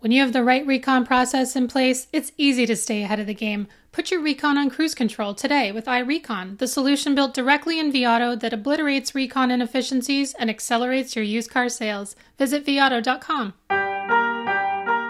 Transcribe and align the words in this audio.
When 0.00 0.12
you 0.12 0.22
have 0.22 0.32
the 0.32 0.42
right 0.42 0.66
recon 0.66 1.04
process 1.04 1.54
in 1.54 1.68
place, 1.68 2.06
it's 2.10 2.32
easy 2.38 2.64
to 2.64 2.74
stay 2.74 3.02
ahead 3.02 3.20
of 3.20 3.26
the 3.26 3.34
game. 3.34 3.68
Put 3.92 4.10
your 4.10 4.22
recon 4.22 4.56
on 4.56 4.70
cruise 4.70 4.94
control 4.94 5.34
today 5.34 5.72
with 5.72 5.84
iRecon, 5.84 6.56
the 6.56 6.66
solution 6.66 7.14
built 7.14 7.34
directly 7.34 7.78
in 7.78 7.92
vAuto 7.92 8.40
that 8.40 8.54
obliterates 8.54 9.14
recon 9.14 9.50
inefficiencies 9.50 10.32
and 10.32 10.48
accelerates 10.48 11.14
your 11.14 11.24
used 11.26 11.50
car 11.50 11.68
sales. 11.68 12.16
Visit 12.38 12.64
vauto.com. 12.64 13.52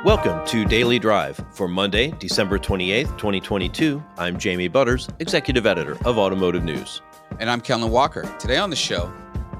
Welcome 0.05 0.45
to 0.49 0.65
Daily 0.65 0.99
Drive 0.99 1.41
for 1.53 1.69
Monday, 1.69 2.11
December 2.19 2.59
28th, 2.59 3.17
2022. 3.17 4.03
I'm 4.19 4.41
Jamie 4.41 4.67
Butters, 4.67 5.09
Executive 5.21 5.67
Editor 5.67 5.99
of 6.05 6.19
Automotive 6.19 6.65
News. 6.65 7.01
And 7.39 7.49
I'm 7.49 7.61
Kellen 7.61 7.93
Walker. 7.93 8.23
Today 8.41 8.57
on 8.57 8.71
the 8.71 8.77
show, 8.77 9.13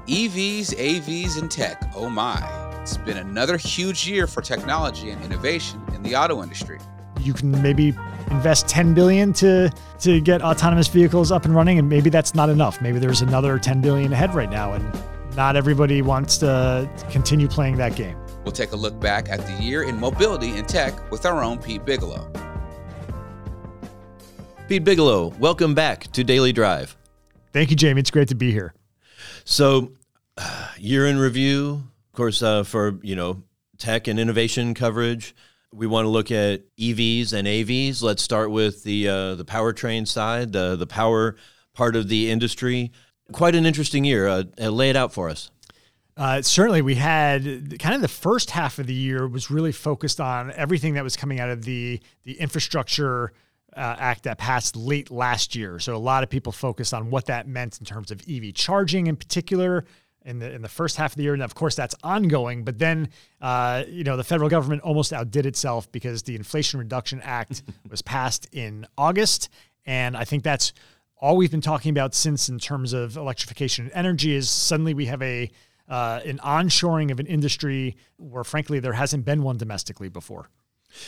EVs, 0.07 0.75
AVs, 0.75 1.39
and 1.39 1.49
tech. 1.49 1.89
Oh 1.95 2.09
my. 2.09 2.60
It's 2.81 2.97
been 2.97 3.17
another 3.17 3.57
huge 3.57 4.07
year 4.07 4.25
for 4.25 4.41
technology 4.41 5.11
and 5.11 5.23
innovation 5.23 5.79
in 5.93 6.01
the 6.01 6.15
auto 6.15 6.41
industry. 6.41 6.79
You 7.19 7.31
can 7.31 7.61
maybe 7.61 7.89
invest 8.31 8.67
10 8.67 8.95
billion 8.95 9.33
to 9.33 9.71
to 9.99 10.19
get 10.19 10.41
autonomous 10.41 10.87
vehicles 10.87 11.31
up 11.31 11.45
and 11.45 11.53
running 11.53 11.77
and 11.77 11.87
maybe 11.87 12.09
that's 12.09 12.33
not 12.33 12.49
enough. 12.49 12.81
Maybe 12.81 12.97
there's 12.97 13.21
another 13.21 13.59
10 13.59 13.81
billion 13.81 14.11
ahead 14.11 14.33
right 14.33 14.49
now 14.49 14.73
and 14.73 14.83
not 15.35 15.55
everybody 15.55 16.01
wants 16.01 16.39
to 16.39 16.89
continue 17.11 17.47
playing 17.47 17.77
that 17.77 17.95
game. 17.95 18.17
We'll 18.43 18.51
take 18.51 18.71
a 18.71 18.75
look 18.75 18.99
back 18.99 19.29
at 19.29 19.45
the 19.45 19.53
year 19.63 19.83
in 19.83 19.99
mobility 19.99 20.57
and 20.57 20.67
tech 20.67 21.11
with 21.11 21.27
our 21.27 21.43
own 21.43 21.59
Pete 21.59 21.85
Bigelow. 21.85 22.31
Pete 24.67 24.83
Bigelow, 24.83 25.35
welcome 25.37 25.75
back 25.75 26.11
to 26.13 26.23
Daily 26.23 26.51
Drive. 26.51 26.97
Thank 27.53 27.69
you, 27.69 27.75
Jamie. 27.75 27.99
It's 27.99 28.09
great 28.09 28.29
to 28.29 28.35
be 28.35 28.51
here. 28.51 28.73
So, 29.43 29.91
uh, 30.35 30.69
year 30.79 31.05
in 31.05 31.19
review, 31.19 31.83
of 32.11 32.17
course, 32.17 32.43
uh, 32.43 32.63
for 32.63 32.99
you 33.03 33.15
know 33.15 33.41
tech 33.77 34.09
and 34.09 34.19
innovation 34.19 34.73
coverage, 34.73 35.33
we 35.73 35.87
want 35.87 36.03
to 36.03 36.09
look 36.09 36.29
at 36.29 36.63
EVs 36.75 37.31
and 37.31 37.47
AVs. 37.47 38.01
Let's 38.01 38.21
start 38.21 38.51
with 38.51 38.83
the 38.83 39.07
uh, 39.07 39.35
the 39.35 39.45
powertrain 39.45 40.05
side, 40.05 40.51
the 40.51 40.75
the 40.75 40.85
power 40.85 41.37
part 41.73 41.95
of 41.95 42.09
the 42.09 42.29
industry. 42.29 42.91
Quite 43.31 43.55
an 43.55 43.65
interesting 43.65 44.03
year. 44.03 44.27
Uh, 44.27 44.43
uh, 44.59 44.69
lay 44.69 44.89
it 44.89 44.97
out 44.97 45.13
for 45.13 45.29
us. 45.29 45.51
Uh, 46.17 46.41
certainly, 46.41 46.81
we 46.81 46.95
had 46.95 47.79
kind 47.79 47.95
of 47.95 48.01
the 48.01 48.09
first 48.09 48.51
half 48.51 48.77
of 48.77 48.87
the 48.87 48.93
year 48.93 49.25
was 49.25 49.49
really 49.49 49.71
focused 49.71 50.19
on 50.19 50.51
everything 50.51 50.95
that 50.95 51.05
was 51.05 51.15
coming 51.15 51.39
out 51.39 51.49
of 51.49 51.63
the 51.63 52.01
the 52.25 52.33
infrastructure 52.41 53.31
uh, 53.77 53.95
act 53.97 54.23
that 54.23 54.37
passed 54.37 54.75
late 54.75 55.09
last 55.09 55.55
year. 55.55 55.79
So 55.79 55.95
a 55.95 55.97
lot 55.97 56.23
of 56.23 56.29
people 56.29 56.51
focused 56.51 56.93
on 56.93 57.09
what 57.09 57.27
that 57.27 57.47
meant 57.47 57.79
in 57.79 57.85
terms 57.85 58.11
of 58.11 58.21
EV 58.29 58.53
charging, 58.53 59.07
in 59.07 59.15
particular, 59.15 59.85
in 60.25 60.39
the 60.39 60.51
in 60.51 60.61
the 60.61 60.69
first 60.69 60.97
half 60.97 61.13
of 61.13 61.17
the 61.17 61.23
year, 61.23 61.33
and 61.33 61.43
of 61.43 61.55
course 61.55 61.75
that's 61.75 61.95
ongoing. 62.03 62.63
But 62.63 62.79
then, 62.79 63.09
uh, 63.41 63.83
you 63.87 64.03
know, 64.03 64.17
the 64.17 64.23
federal 64.23 64.49
government 64.49 64.81
almost 64.81 65.13
outdid 65.13 65.45
itself 65.45 65.91
because 65.91 66.23
the 66.23 66.35
Inflation 66.35 66.79
Reduction 66.79 67.21
Act 67.23 67.63
was 67.89 68.01
passed 68.01 68.47
in 68.51 68.85
August, 68.97 69.49
and 69.85 70.15
I 70.15 70.23
think 70.23 70.43
that's 70.43 70.73
all 71.17 71.37
we've 71.37 71.51
been 71.51 71.61
talking 71.61 71.91
about 71.91 72.15
since 72.15 72.49
in 72.49 72.59
terms 72.59 72.93
of 72.93 73.17
electrification 73.17 73.85
and 73.85 73.93
energy. 73.93 74.35
Is 74.35 74.49
suddenly 74.49 74.93
we 74.93 75.05
have 75.07 75.21
a 75.21 75.49
uh, 75.87 76.21
an 76.25 76.39
onshoring 76.39 77.11
of 77.11 77.19
an 77.19 77.27
industry 77.27 77.97
where, 78.17 78.43
frankly, 78.43 78.79
there 78.79 78.93
hasn't 78.93 79.25
been 79.25 79.43
one 79.43 79.57
domestically 79.57 80.09
before. 80.09 80.49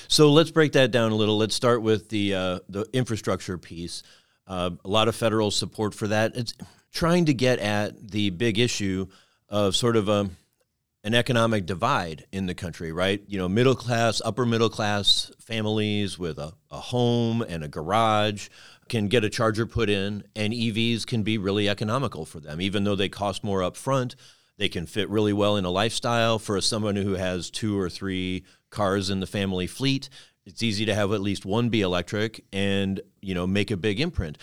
So 0.07 0.31
let's 0.31 0.51
break 0.51 0.73
that 0.73 0.91
down 0.91 1.11
a 1.11 1.15
little. 1.15 1.37
Let's 1.37 1.55
start 1.55 1.81
with 1.81 2.09
the 2.09 2.33
uh, 2.33 2.59
the 2.69 2.85
infrastructure 2.93 3.57
piece. 3.57 4.03
Uh, 4.45 4.71
a 4.83 4.89
lot 4.89 5.07
of 5.07 5.15
federal 5.15 5.51
support 5.51 5.93
for 5.93 6.07
that. 6.07 6.35
It's 6.35 6.53
trying 6.93 7.25
to 7.25 7.33
get 7.33 7.59
at 7.59 8.11
the 8.11 8.29
big 8.29 8.59
issue 8.59 9.07
of 9.49 9.75
sort 9.75 9.97
of 9.97 10.07
a, 10.07 10.11
um, 10.11 10.37
an 11.05 11.13
economic 11.13 11.65
divide 11.65 12.25
in 12.31 12.45
the 12.45 12.55
country, 12.55 12.93
right? 12.93 13.21
You 13.27 13.37
know, 13.37 13.49
middle 13.49 13.75
class, 13.75 14.21
upper 14.23 14.45
middle 14.45 14.69
class 14.69 15.29
families 15.37 16.17
with 16.17 16.37
a, 16.37 16.53
a 16.71 16.79
home 16.79 17.41
and 17.41 17.61
a 17.61 17.67
garage 17.67 18.47
can 18.87 19.09
get 19.09 19.25
a 19.25 19.29
charger 19.29 19.65
put 19.65 19.89
in, 19.89 20.23
and 20.33 20.53
EVs 20.53 21.05
can 21.05 21.23
be 21.23 21.37
really 21.37 21.67
economical 21.67 22.25
for 22.25 22.39
them, 22.39 22.61
even 22.61 22.85
though 22.85 22.95
they 22.95 23.09
cost 23.09 23.43
more 23.43 23.63
up 23.63 23.75
front. 23.75 24.15
They 24.57 24.69
can 24.69 24.85
fit 24.85 25.09
really 25.09 25.33
well 25.33 25.57
in 25.57 25.65
a 25.65 25.69
lifestyle 25.69 26.39
for 26.39 26.61
someone 26.61 26.95
who 26.95 27.15
has 27.15 27.49
two 27.49 27.77
or 27.77 27.89
three 27.89 28.45
cars 28.69 29.09
in 29.09 29.19
the 29.19 29.27
family 29.27 29.67
fleet. 29.67 30.09
It's 30.45 30.63
easy 30.63 30.85
to 30.85 30.95
have 30.95 31.11
at 31.11 31.21
least 31.21 31.45
one 31.45 31.67
be 31.67 31.81
electric 31.81 32.45
and 32.53 33.01
you 33.21 33.33
know 33.33 33.47
make 33.47 33.71
a 33.71 33.77
big 33.77 33.99
imprint 33.99 34.37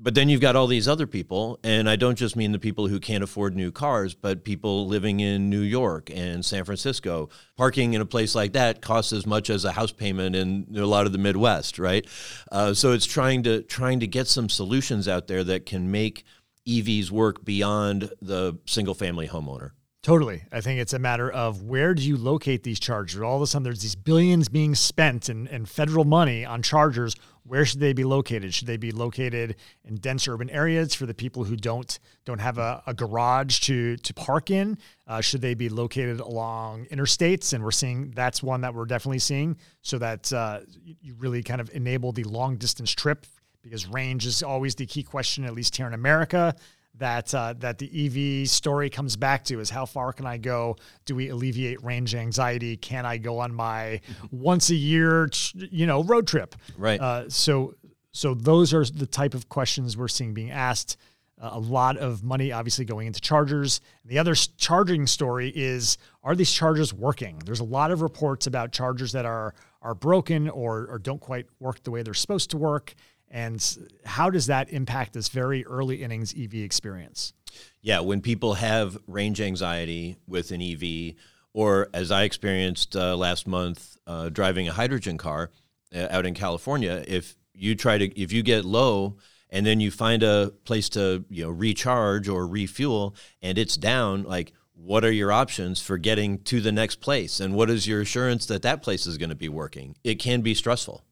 but 0.00 0.14
then 0.14 0.28
you've 0.28 0.40
got 0.40 0.54
all 0.54 0.68
these 0.68 0.86
other 0.86 1.06
people, 1.06 1.58
and 1.64 1.90
I 1.90 1.96
don't 1.96 2.16
just 2.16 2.36
mean 2.36 2.52
the 2.52 2.58
people 2.58 2.86
who 2.86 3.00
can't 3.00 3.24
afford 3.24 3.56
new 3.56 3.72
cars, 3.72 4.14
but 4.14 4.44
people 4.44 4.86
living 4.86 5.18
in 5.18 5.50
New 5.50 5.60
York 5.60 6.08
and 6.14 6.44
San 6.44 6.64
Francisco. 6.64 7.28
Parking 7.56 7.94
in 7.94 8.00
a 8.00 8.06
place 8.06 8.34
like 8.34 8.52
that 8.52 8.80
costs 8.80 9.12
as 9.12 9.26
much 9.26 9.50
as 9.50 9.64
a 9.64 9.72
house 9.72 9.90
payment 9.90 10.36
in 10.36 10.68
a 10.76 10.86
lot 10.86 11.06
of 11.06 11.12
the 11.12 11.18
Midwest, 11.18 11.80
right? 11.80 12.06
Uh, 12.52 12.72
so 12.74 12.92
it's 12.92 13.06
trying 13.06 13.42
to 13.42 13.62
trying 13.62 13.98
to 14.00 14.06
get 14.06 14.28
some 14.28 14.48
solutions 14.48 15.08
out 15.08 15.26
there 15.26 15.42
that 15.42 15.66
can 15.66 15.90
make 15.90 16.24
EVs 16.68 17.10
work 17.10 17.44
beyond 17.44 18.12
the 18.22 18.56
single 18.66 18.94
family 18.94 19.26
homeowner. 19.26 19.72
Totally. 20.08 20.42
I 20.50 20.62
think 20.62 20.80
it's 20.80 20.94
a 20.94 20.98
matter 20.98 21.30
of 21.30 21.64
where 21.64 21.92
do 21.92 22.00
you 22.02 22.16
locate 22.16 22.62
these 22.62 22.80
chargers? 22.80 23.20
All 23.20 23.36
of 23.36 23.42
a 23.42 23.46
sudden, 23.46 23.62
there's 23.62 23.82
these 23.82 23.94
billions 23.94 24.48
being 24.48 24.74
spent 24.74 25.28
in, 25.28 25.46
in 25.48 25.66
federal 25.66 26.06
money 26.06 26.46
on 26.46 26.62
chargers. 26.62 27.14
Where 27.44 27.66
should 27.66 27.80
they 27.80 27.92
be 27.92 28.04
located? 28.04 28.54
Should 28.54 28.68
they 28.68 28.78
be 28.78 28.90
located 28.90 29.56
in 29.84 29.96
dense 29.96 30.26
urban 30.26 30.48
areas 30.48 30.94
for 30.94 31.04
the 31.04 31.12
people 31.12 31.44
who 31.44 31.56
don't 31.56 31.98
don't 32.24 32.38
have 32.38 32.56
a, 32.56 32.82
a 32.86 32.94
garage 32.94 33.60
to 33.66 33.98
to 33.98 34.14
park 34.14 34.50
in? 34.50 34.78
Uh, 35.06 35.20
should 35.20 35.42
they 35.42 35.52
be 35.52 35.68
located 35.68 36.20
along 36.20 36.86
interstates? 36.86 37.52
And 37.52 37.62
we're 37.62 37.70
seeing 37.70 38.12
that's 38.12 38.42
one 38.42 38.62
that 38.62 38.72
we're 38.72 38.86
definitely 38.86 39.18
seeing, 39.18 39.58
so 39.82 39.98
that 39.98 40.32
uh, 40.32 40.60
you 41.02 41.16
really 41.18 41.42
kind 41.42 41.60
of 41.60 41.68
enable 41.74 42.12
the 42.12 42.24
long 42.24 42.56
distance 42.56 42.92
trip 42.92 43.26
because 43.60 43.86
range 43.86 44.24
is 44.24 44.42
always 44.42 44.74
the 44.74 44.86
key 44.86 45.02
question, 45.02 45.44
at 45.44 45.52
least 45.52 45.76
here 45.76 45.86
in 45.86 45.92
America 45.92 46.54
that 46.98 47.34
uh, 47.34 47.54
that 47.58 47.78
the 47.78 48.42
EV 48.42 48.48
story 48.48 48.90
comes 48.90 49.16
back 49.16 49.44
to 49.44 49.60
is 49.60 49.70
how 49.70 49.86
far 49.86 50.12
can 50.12 50.26
I 50.26 50.36
go? 50.36 50.76
Do 51.04 51.14
we 51.14 51.28
alleviate 51.28 51.82
range 51.82 52.14
anxiety? 52.14 52.76
Can 52.76 53.06
I 53.06 53.18
go 53.18 53.38
on 53.40 53.54
my 53.54 54.00
once 54.30 54.70
a 54.70 54.74
year, 54.74 55.30
you 55.54 55.86
know, 55.86 56.02
road 56.02 56.26
trip? 56.26 56.54
Right. 56.76 57.00
Uh, 57.00 57.28
so 57.28 57.74
so 58.12 58.34
those 58.34 58.74
are 58.74 58.84
the 58.84 59.06
type 59.06 59.34
of 59.34 59.48
questions 59.48 59.96
we're 59.96 60.08
seeing 60.08 60.34
being 60.34 60.50
asked. 60.50 60.96
Uh, 61.40 61.50
a 61.52 61.58
lot 61.58 61.96
of 61.96 62.24
money 62.24 62.50
obviously 62.50 62.84
going 62.84 63.06
into 63.06 63.20
chargers. 63.20 63.80
The 64.04 64.18
other 64.18 64.34
charging 64.34 65.06
story 65.06 65.52
is 65.54 65.96
are 66.24 66.34
these 66.34 66.52
chargers 66.52 66.92
working? 66.92 67.40
There's 67.44 67.60
a 67.60 67.64
lot 67.64 67.92
of 67.92 68.02
reports 68.02 68.46
about 68.46 68.72
chargers 68.72 69.12
that 69.12 69.24
are 69.24 69.54
are 69.80 69.94
broken 69.94 70.48
or, 70.48 70.86
or 70.86 70.98
don't 70.98 71.20
quite 71.20 71.46
work 71.60 71.82
the 71.84 71.90
way 71.92 72.02
they're 72.02 72.14
supposed 72.14 72.50
to 72.50 72.56
work. 72.56 72.94
And 73.30 73.88
how 74.04 74.30
does 74.30 74.46
that 74.46 74.70
impact 74.70 75.12
this 75.12 75.28
very 75.28 75.64
early 75.66 76.02
innings 76.02 76.34
EV 76.36 76.54
experience? 76.54 77.34
Yeah, 77.80 78.00
when 78.00 78.20
people 78.20 78.54
have 78.54 78.98
range 79.06 79.40
anxiety 79.40 80.16
with 80.26 80.50
an 80.50 80.62
EV, 80.62 81.14
or 81.52 81.88
as 81.92 82.10
I 82.10 82.22
experienced 82.22 82.96
uh, 82.96 83.16
last 83.16 83.46
month 83.46 83.96
uh, 84.06 84.28
driving 84.28 84.68
a 84.68 84.72
hydrogen 84.72 85.18
car 85.18 85.50
uh, 85.94 86.06
out 86.10 86.26
in 86.26 86.34
California, 86.34 87.04
if 87.06 87.36
you 87.54 87.74
try 87.74 87.98
to, 87.98 88.20
if 88.20 88.32
you 88.32 88.42
get 88.42 88.64
low 88.64 89.16
and 89.50 89.66
then 89.66 89.80
you 89.80 89.90
find 89.90 90.22
a 90.22 90.52
place 90.64 90.88
to, 90.90 91.24
you 91.28 91.44
know, 91.44 91.50
recharge 91.50 92.28
or 92.28 92.46
refuel 92.46 93.14
and 93.42 93.58
it's 93.58 93.76
down, 93.76 94.22
like, 94.22 94.52
what 94.74 95.04
are 95.04 95.12
your 95.12 95.32
options 95.32 95.80
for 95.80 95.98
getting 95.98 96.38
to 96.38 96.60
the 96.60 96.70
next 96.70 97.00
place? 97.00 97.40
And 97.40 97.54
what 97.54 97.68
is 97.68 97.88
your 97.88 98.00
assurance 98.00 98.46
that 98.46 98.62
that 98.62 98.80
place 98.80 99.06
is 99.06 99.18
going 99.18 99.30
to 99.30 99.34
be 99.34 99.48
working? 99.48 99.96
It 100.04 100.16
can 100.16 100.40
be 100.40 100.54
stressful 100.54 101.02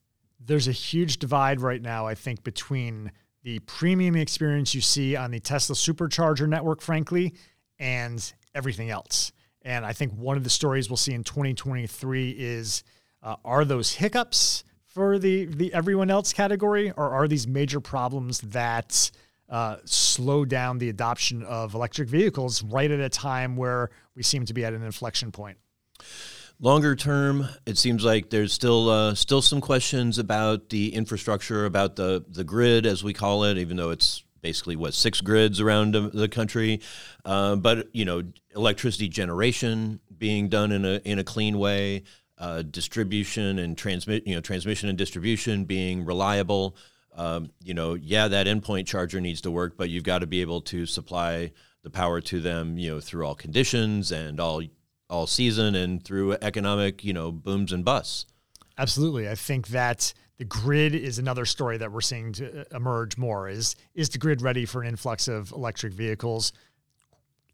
there's 0.47 0.69
a 0.69 0.73
huge 0.73 1.19
divide 1.19 1.61
right 1.61 1.83
now, 1.83 2.07
I 2.07 2.15
think, 2.15 2.45
between 2.45 3.13
the 3.43 3.59
premium 3.61 4.17
experience 4.17 4.75
you 4.75 4.81
see 4.81 5.15
on 5.15 5.31
the 5.31 5.41
Tesla 5.41 5.77
supercharger 5.77 6.49
network, 6.49 6.81
frankly, 6.81 7.35
and 7.79 8.33
everything 8.55 8.91
else. 8.91 9.33
And 9.63 9.85
I 9.85 9.93
think 9.93 10.13
one 10.15 10.37
of 10.37 10.45
the 10.45 10.51
stories 10.51 10.89
we'll 10.89 10.97
see 10.97 11.13
in 11.13 11.25
2023 11.25 12.31
is 12.31 12.85
uh, 13.23 13.37
are 13.45 13.65
those 13.65 13.93
hiccups 13.93 14.65
for 14.87 15.19
the, 15.19 15.47
the 15.47 15.75
everyone 15.75 16.11
else 16.11 16.33
category, 16.33 16.91
or 16.93 17.11
are 17.11 17.29
these 17.29 17.47
major 17.47 17.81
problems 17.81 18.41
that 18.41 19.11
uh, 19.49 19.77
slow 19.85 20.45
down 20.45 20.79
the 20.79 20.89
adoption 20.89 21.43
of 21.43 21.75
electric 21.75 22.09
vehicles 22.09 22.63
right 22.63 22.91
at 22.91 23.01
a 23.01 23.09
time 23.09 23.57
where 23.57 23.91
we 24.15 24.23
seem 24.23 24.45
to 24.47 24.55
be 24.55 24.65
at 24.65 24.73
an 24.73 24.83
inflection 24.83 25.31
point? 25.31 25.59
Longer 26.59 26.97
term, 26.97 27.49
it 27.67 27.77
seems 27.77 28.03
like 28.03 28.31
there's 28.31 28.51
still 28.51 28.89
uh, 28.89 29.15
still 29.15 29.43
some 29.43 29.61
questions 29.61 30.19
about 30.19 30.71
the 30.71 30.95
infrastructure, 30.95 31.67
about 31.67 31.97
the 31.97 32.25
the 32.31 32.45
grid 32.45 32.87
as 32.87 33.05
we 33.05 33.13
call 33.13 33.45
it, 33.45 33.59
even 33.59 33.77
though 33.77 33.91
it's 33.91 34.25
basically 34.41 34.75
what 34.75 34.95
six 34.95 35.21
grids 35.21 35.61
around 35.61 35.93
the 35.93 36.29
country. 36.29 36.81
Uh, 37.27 37.57
but 37.57 37.89
you 37.93 38.07
know, 38.07 38.23
electricity 38.55 39.07
generation 39.07 40.01
being 40.17 40.49
done 40.49 40.73
in 40.73 40.87
a 40.87 41.01
in 41.05 41.19
a 41.19 41.25
clean 41.25 41.59
way, 41.59 42.05
uh, 42.39 42.63
distribution 42.63 43.59
and 43.59 43.77
transmit 43.77 44.27
you 44.27 44.35
know 44.35 44.41
transmission 44.41 44.89
and 44.89 44.97
distribution 44.97 45.67
being 45.67 46.07
reliable. 46.07 46.75
Um, 47.15 47.51
you 47.63 47.75
know, 47.75 47.95
yeah, 47.95 48.29
that 48.29 48.47
endpoint 48.47 48.87
charger 48.87 49.21
needs 49.21 49.43
to 49.43 49.51
work, 49.51 49.77
but 49.77 49.91
you've 49.91 50.05
got 50.05 50.21
to 50.21 50.27
be 50.27 50.41
able 50.41 50.63
to 50.63 50.87
supply 50.87 51.53
the 51.83 51.91
power 51.91 52.23
to 52.23 52.41
them, 52.41 52.79
you 52.79 52.91
know, 52.91 53.01
through 53.01 53.27
all 53.27 53.35
conditions 53.35 54.11
and 54.11 54.41
all 54.41 54.63
all 55.09 55.27
season 55.27 55.75
and 55.75 56.03
through 56.03 56.33
economic, 56.43 57.05
you 57.05 57.13
know, 57.13 57.31
booms 57.31 57.73
and 57.73 57.85
busts. 57.85 58.27
Absolutely. 58.79 59.29
I 59.29 59.35
think 59.35 59.69
that 59.69 60.13
the 60.39 60.45
grid 60.45 60.95
is 60.95 61.19
another 61.19 61.47
story 61.47 61.79
that 61.79 61.91
we're 61.91 62.01
seeing 62.01 62.33
to 62.35 62.61
uh, 62.61 62.77
emerge 62.77 63.17
more. 63.17 63.49
Is 63.49 63.77
is 63.95 64.11
the 64.11 64.19
grid 64.19 64.43
ready 64.43 64.67
for 64.67 64.83
an 64.83 64.89
influx 64.89 65.29
of 65.29 65.51
electric 65.53 65.93
vehicles? 65.93 66.53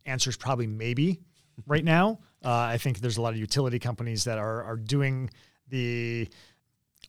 Answer 0.05 0.31
is 0.31 0.37
probably 0.37 0.67
maybe 0.67 1.21
right 1.67 1.85
now. 1.85 2.19
Uh, 2.45 2.51
I 2.51 2.79
think 2.79 2.99
there's 2.99 3.19
a 3.19 3.23
lot 3.23 3.35
of 3.35 3.39
utility 3.39 3.79
companies 3.79 4.25
that 4.25 4.39
are 4.39 4.65
are 4.65 4.77
doing 4.77 5.31
the 5.69 6.29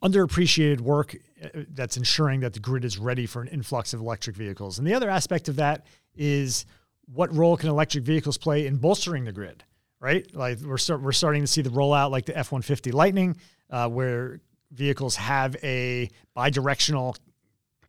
underappreciated 0.04 0.82
work 0.82 1.16
uh, 1.44 1.48
that's 1.70 1.98
ensuring 1.98 2.42
that 2.42 2.54
the 2.54 2.60
grid 2.60 2.86
is 2.86 3.00
ready 3.00 3.26
for 3.26 3.42
an 3.42 3.48
influx 3.48 3.94
of 3.94 4.00
electric 4.00 4.36
vehicles. 4.36 4.78
And 4.78 4.88
the 4.88 4.94
other 4.94 5.10
aspect 5.10 5.48
of 5.48 5.56
that 5.56 5.86
is 6.16 6.66
what 7.12 7.34
role 7.36 7.58
can 7.58 7.70
electric 7.70 8.04
vehicles 8.04 8.38
play 8.38 8.68
in 8.68 8.78
bolstering 8.78 9.26
the 9.26 9.32
grid? 9.32 9.64
Right, 10.04 10.36
like 10.36 10.60
we're 10.60 10.78
start, 10.78 11.02
we're 11.02 11.14
starting 11.14 11.44
to 11.44 11.48
see 11.48 11.62
the 11.62 11.70
rollout 11.70 12.12
like 12.12 12.26
the 12.26 12.38
F 12.38 12.52
one 12.52 12.62
fifty 12.62 12.92
Lightning, 12.92 13.38
uh, 13.70 13.88
where 13.88 14.42
vehicles 14.74 15.16
have 15.16 15.56
a 15.64 16.10
bidirectional 16.36 17.16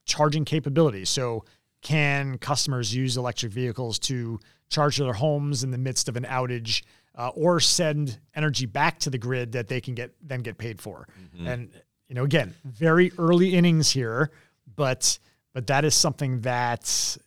charging 0.04 0.44
capability. 0.44 1.06
So, 1.06 1.44
can 1.82 2.38
customers 2.38 2.94
use 2.94 3.16
electric 3.16 3.50
vehicles 3.50 3.98
to 3.98 4.38
charge 4.68 4.98
their 4.98 5.12
homes 5.12 5.64
in 5.64 5.72
the 5.72 5.78
midst 5.78 6.08
of 6.08 6.14
an 6.16 6.22
outage 6.22 6.84
uh, 7.16 7.30
or 7.34 7.58
send 7.58 8.20
energy 8.36 8.66
back 8.66 9.00
to 9.00 9.10
the 9.10 9.18
grid 9.18 9.50
that 9.50 9.66
they 9.66 9.80
can 9.80 9.96
get 9.96 10.14
then 10.22 10.38
get 10.38 10.56
paid 10.56 10.80
for? 10.80 11.08
Mm-hmm. 11.36 11.48
And 11.48 11.70
you 12.06 12.14
know, 12.14 12.22
again, 12.22 12.54
very 12.64 13.10
early 13.18 13.56
innings 13.56 13.90
here, 13.90 14.30
but 14.76 15.18
but 15.52 15.66
that 15.66 15.84
is 15.84 15.96
something 15.96 16.42
that 16.42 17.18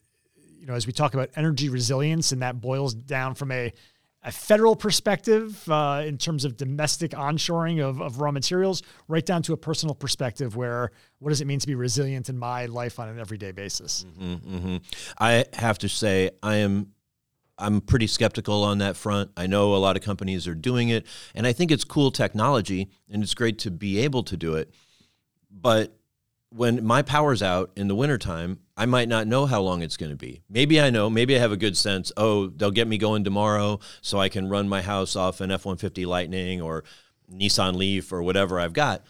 you 0.57 0.65
know, 0.65 0.75
as 0.75 0.87
we 0.87 0.93
talk 0.93 1.13
about 1.13 1.29
energy 1.35 1.67
resilience, 1.67 2.31
and 2.31 2.41
that 2.41 2.61
boils 2.61 2.93
down 2.93 3.35
from 3.35 3.51
a 3.51 3.73
a 4.27 4.31
federal 4.31 4.75
perspective 4.75 5.67
uh, 5.69 6.03
in 6.05 6.17
terms 6.17 6.43
of 6.43 6.57
domestic 6.57 7.11
onshoring 7.11 7.81
of, 7.81 8.01
of 8.01 8.19
raw 8.19 8.29
materials, 8.29 8.83
right 9.07 9.25
down 9.25 9.41
to 9.41 9.53
a 9.53 9.57
personal 9.57 9.95
perspective 9.95 10.57
where 10.57 10.91
what 11.19 11.29
does 11.29 11.39
it 11.39 11.47
mean 11.47 11.59
to 11.59 11.65
be 11.65 11.75
resilient 11.75 12.27
in 12.27 12.37
my 12.37 12.65
life 12.65 12.99
on 12.99 13.07
an 13.07 13.19
everyday 13.19 13.53
basis? 13.53 14.05
Mm-hmm, 14.19 14.55
mm-hmm. 14.55 14.77
I 15.17 15.45
have 15.53 15.77
to 15.79 15.89
say, 15.89 16.31
I 16.43 16.57
am. 16.57 16.91
I'm 17.59 17.81
pretty 17.81 18.05
skeptical 18.05 18.63
on 18.63 18.77
that 18.79 18.95
front. 18.95 19.31
I 19.35 19.47
know 19.47 19.73
a 19.73 19.77
lot 19.77 19.97
of 19.97 20.03
companies 20.03 20.47
are 20.47 20.53
doing 20.53 20.89
it, 20.89 21.07
and 21.33 21.47
I 21.47 21.53
think 21.53 21.71
it's 21.71 21.83
cool 21.83 22.11
technology, 22.11 22.87
and 23.09 23.23
it's 23.23 23.33
great 23.33 23.57
to 23.59 23.71
be 23.71 23.97
able 23.97 24.21
to 24.23 24.37
do 24.37 24.53
it. 24.53 24.71
But 25.49 25.97
when 26.49 26.85
my 26.85 27.01
power's 27.01 27.41
out 27.41 27.71
in 27.75 27.87
the 27.87 27.95
wintertime, 27.95 28.59
I 28.79 28.85
might 28.85 29.09
not 29.09 29.25
know 29.25 29.47
how 29.47 29.61
long 29.61 29.81
it's 29.81 29.97
going 29.97 30.11
to 30.11 30.15
be. 30.15 30.43
Maybe 30.47 30.79
I 30.79 30.91
know, 30.91 31.09
maybe 31.09 31.35
I 31.35 31.39
have 31.39 31.51
a 31.51 31.57
good 31.57 31.75
sense, 31.75 32.11
oh, 32.15 32.47
they'll 32.47 32.69
get 32.69 32.87
me 32.87 32.99
going 32.99 33.23
tomorrow 33.23 33.79
so 34.01 34.19
I 34.19 34.29
can 34.29 34.49
run 34.49 34.69
my 34.69 34.83
house 34.83 35.15
off 35.15 35.41
an 35.41 35.51
F 35.51 35.65
150 35.65 36.05
Lightning 36.05 36.61
or 36.61 36.83
Nissan 37.33 37.75
Leaf 37.75 38.13
or 38.13 38.21
whatever 38.21 38.59
I've 38.59 38.73
got. 38.73 39.03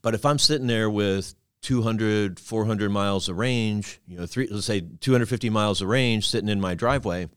But 0.00 0.14
if 0.14 0.24
I'm 0.24 0.38
sitting 0.38 0.68
there 0.68 0.88
with 0.88 1.34
200, 1.62 2.38
400 2.38 2.90
miles 2.90 3.28
of 3.28 3.36
range, 3.36 4.00
you 4.06 4.16
know, 4.16 4.26
three, 4.26 4.46
let's 4.48 4.66
say 4.66 4.80
250 4.80 5.50
miles 5.50 5.82
of 5.82 5.88
range 5.88 6.28
sitting 6.28 6.48
in 6.48 6.60
my 6.60 6.74
driveway, 6.74 7.28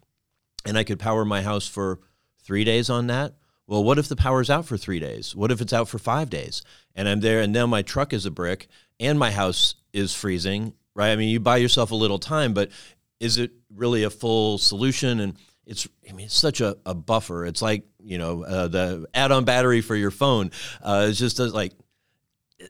and 0.66 0.78
I 0.78 0.84
could 0.84 1.00
power 1.00 1.26
my 1.26 1.42
house 1.42 1.68
for 1.68 2.00
three 2.44 2.64
days 2.64 2.90
on 2.90 3.08
that, 3.08 3.34
well, 3.66 3.84
what 3.84 3.98
if 3.98 4.08
the 4.08 4.16
power's 4.16 4.50
out 4.50 4.66
for 4.66 4.78
three 4.78 5.00
days? 5.00 5.36
What 5.36 5.52
if 5.52 5.60
it's 5.60 5.74
out 5.74 5.88
for 5.88 5.98
five 5.98 6.30
days? 6.30 6.62
And 6.96 7.10
I'm 7.10 7.22
there, 7.22 7.40
and 7.40 7.52
now 7.52 7.66
my 7.66 7.82
truck 7.82 8.14
is 8.14 8.26
a 8.26 8.32
brick, 8.32 8.68
and 9.00 9.18
my 9.18 9.32
house 9.32 9.76
is 9.92 10.14
freezing, 10.14 10.74
right? 10.96 11.12
I 11.12 11.16
mean, 11.16 11.30
you 11.30 11.40
buy 11.40 11.58
yourself 11.58 11.92
a 11.92 11.96
little 11.96 12.20
time, 12.20 12.54
but 12.54 12.72
is 13.20 13.38
it 13.38 13.52
really 13.74 14.04
a 14.04 14.10
full 14.10 14.58
solution? 14.58 15.20
And 15.20 15.38
it's, 15.66 15.88
I 16.10 16.14
mean, 16.14 16.26
it's 16.26 16.38
such 16.38 16.62
a, 16.62 16.78
a 16.86 16.94
buffer. 16.94 17.46
It's 17.46 17.62
like, 17.62 17.86
you 18.00 18.18
know, 18.18 18.44
uh, 18.44 18.68
the 18.68 19.06
add 19.14 19.32
on 19.32 19.46
battery 19.46 19.82
for 19.82 19.96
your 19.96 20.12
phone. 20.12 20.52
Uh, 20.82 21.08
it's 21.10 21.20
just 21.20 21.40
like, 21.40 21.74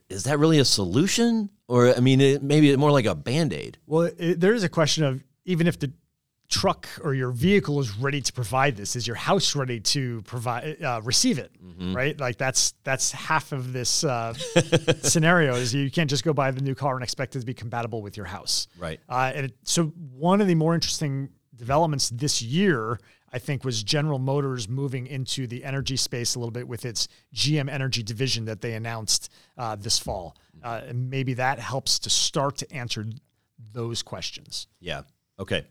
is 0.09 0.23
that 0.23 0.39
really 0.39 0.59
a 0.59 0.65
solution? 0.65 1.49
Or, 1.67 1.95
I 1.95 1.99
mean, 1.99 2.21
it, 2.21 2.43
maybe 2.43 2.75
more 2.77 2.91
like 2.91 3.05
a 3.05 3.15
band 3.15 3.53
aid. 3.53 3.77
Well, 3.87 4.11
it, 4.17 4.39
there 4.39 4.53
is 4.53 4.63
a 4.63 4.69
question 4.69 5.03
of 5.03 5.23
even 5.45 5.67
if 5.67 5.79
the 5.79 5.91
truck 6.53 6.87
or 7.03 7.15
your 7.15 7.31
vehicle 7.31 7.79
is 7.79 7.97
ready 7.97 8.21
to 8.21 8.31
provide 8.31 8.77
this 8.77 8.95
is 8.95 9.07
your 9.07 9.15
house 9.15 9.55
ready 9.55 9.79
to 9.79 10.21
provide 10.21 10.77
uh, 10.83 11.01
receive 11.03 11.39
it 11.39 11.51
mm-hmm. 11.59 11.95
right 11.95 12.19
like 12.19 12.37
that's 12.37 12.75
that's 12.83 13.11
half 13.11 13.51
of 13.51 13.73
this 13.73 14.03
uh, 14.03 14.33
scenario 15.01 15.55
is 15.55 15.73
you 15.73 15.89
can't 15.89 16.11
just 16.11 16.23
go 16.23 16.31
buy 16.31 16.51
the 16.51 16.61
new 16.61 16.75
car 16.75 16.93
and 16.93 17.03
expect 17.03 17.35
it 17.35 17.39
to 17.39 17.45
be 17.45 17.55
compatible 17.55 18.03
with 18.03 18.15
your 18.15 18.27
house 18.27 18.67
right 18.77 18.99
uh, 19.09 19.31
and 19.33 19.47
it, 19.47 19.55
so 19.63 19.85
one 20.15 20.41
of 20.41 20.47
the 20.47 20.53
more 20.53 20.75
interesting 20.75 21.27
developments 21.55 22.09
this 22.11 22.39
year 22.39 22.99
I 23.35 23.39
think 23.39 23.65
was 23.65 23.81
General 23.81 24.19
Motors 24.19 24.69
moving 24.69 25.07
into 25.07 25.47
the 25.47 25.63
energy 25.63 25.97
space 25.97 26.35
a 26.35 26.39
little 26.39 26.51
bit 26.51 26.67
with 26.67 26.85
its 26.85 27.07
GM 27.33 27.67
Energy 27.67 28.03
division 28.03 28.45
that 28.45 28.61
they 28.61 28.73
announced 28.73 29.33
uh, 29.57 29.75
this 29.75 29.97
fall, 29.97 30.37
uh, 30.63 30.81
and 30.87 31.09
maybe 31.09 31.33
that 31.33 31.57
helps 31.57 31.97
to 31.99 32.11
start 32.11 32.57
to 32.57 32.71
answer 32.71 33.03
those 33.71 34.03
questions. 34.03 34.67
Yeah. 34.79 35.01
Okay. 35.39 35.65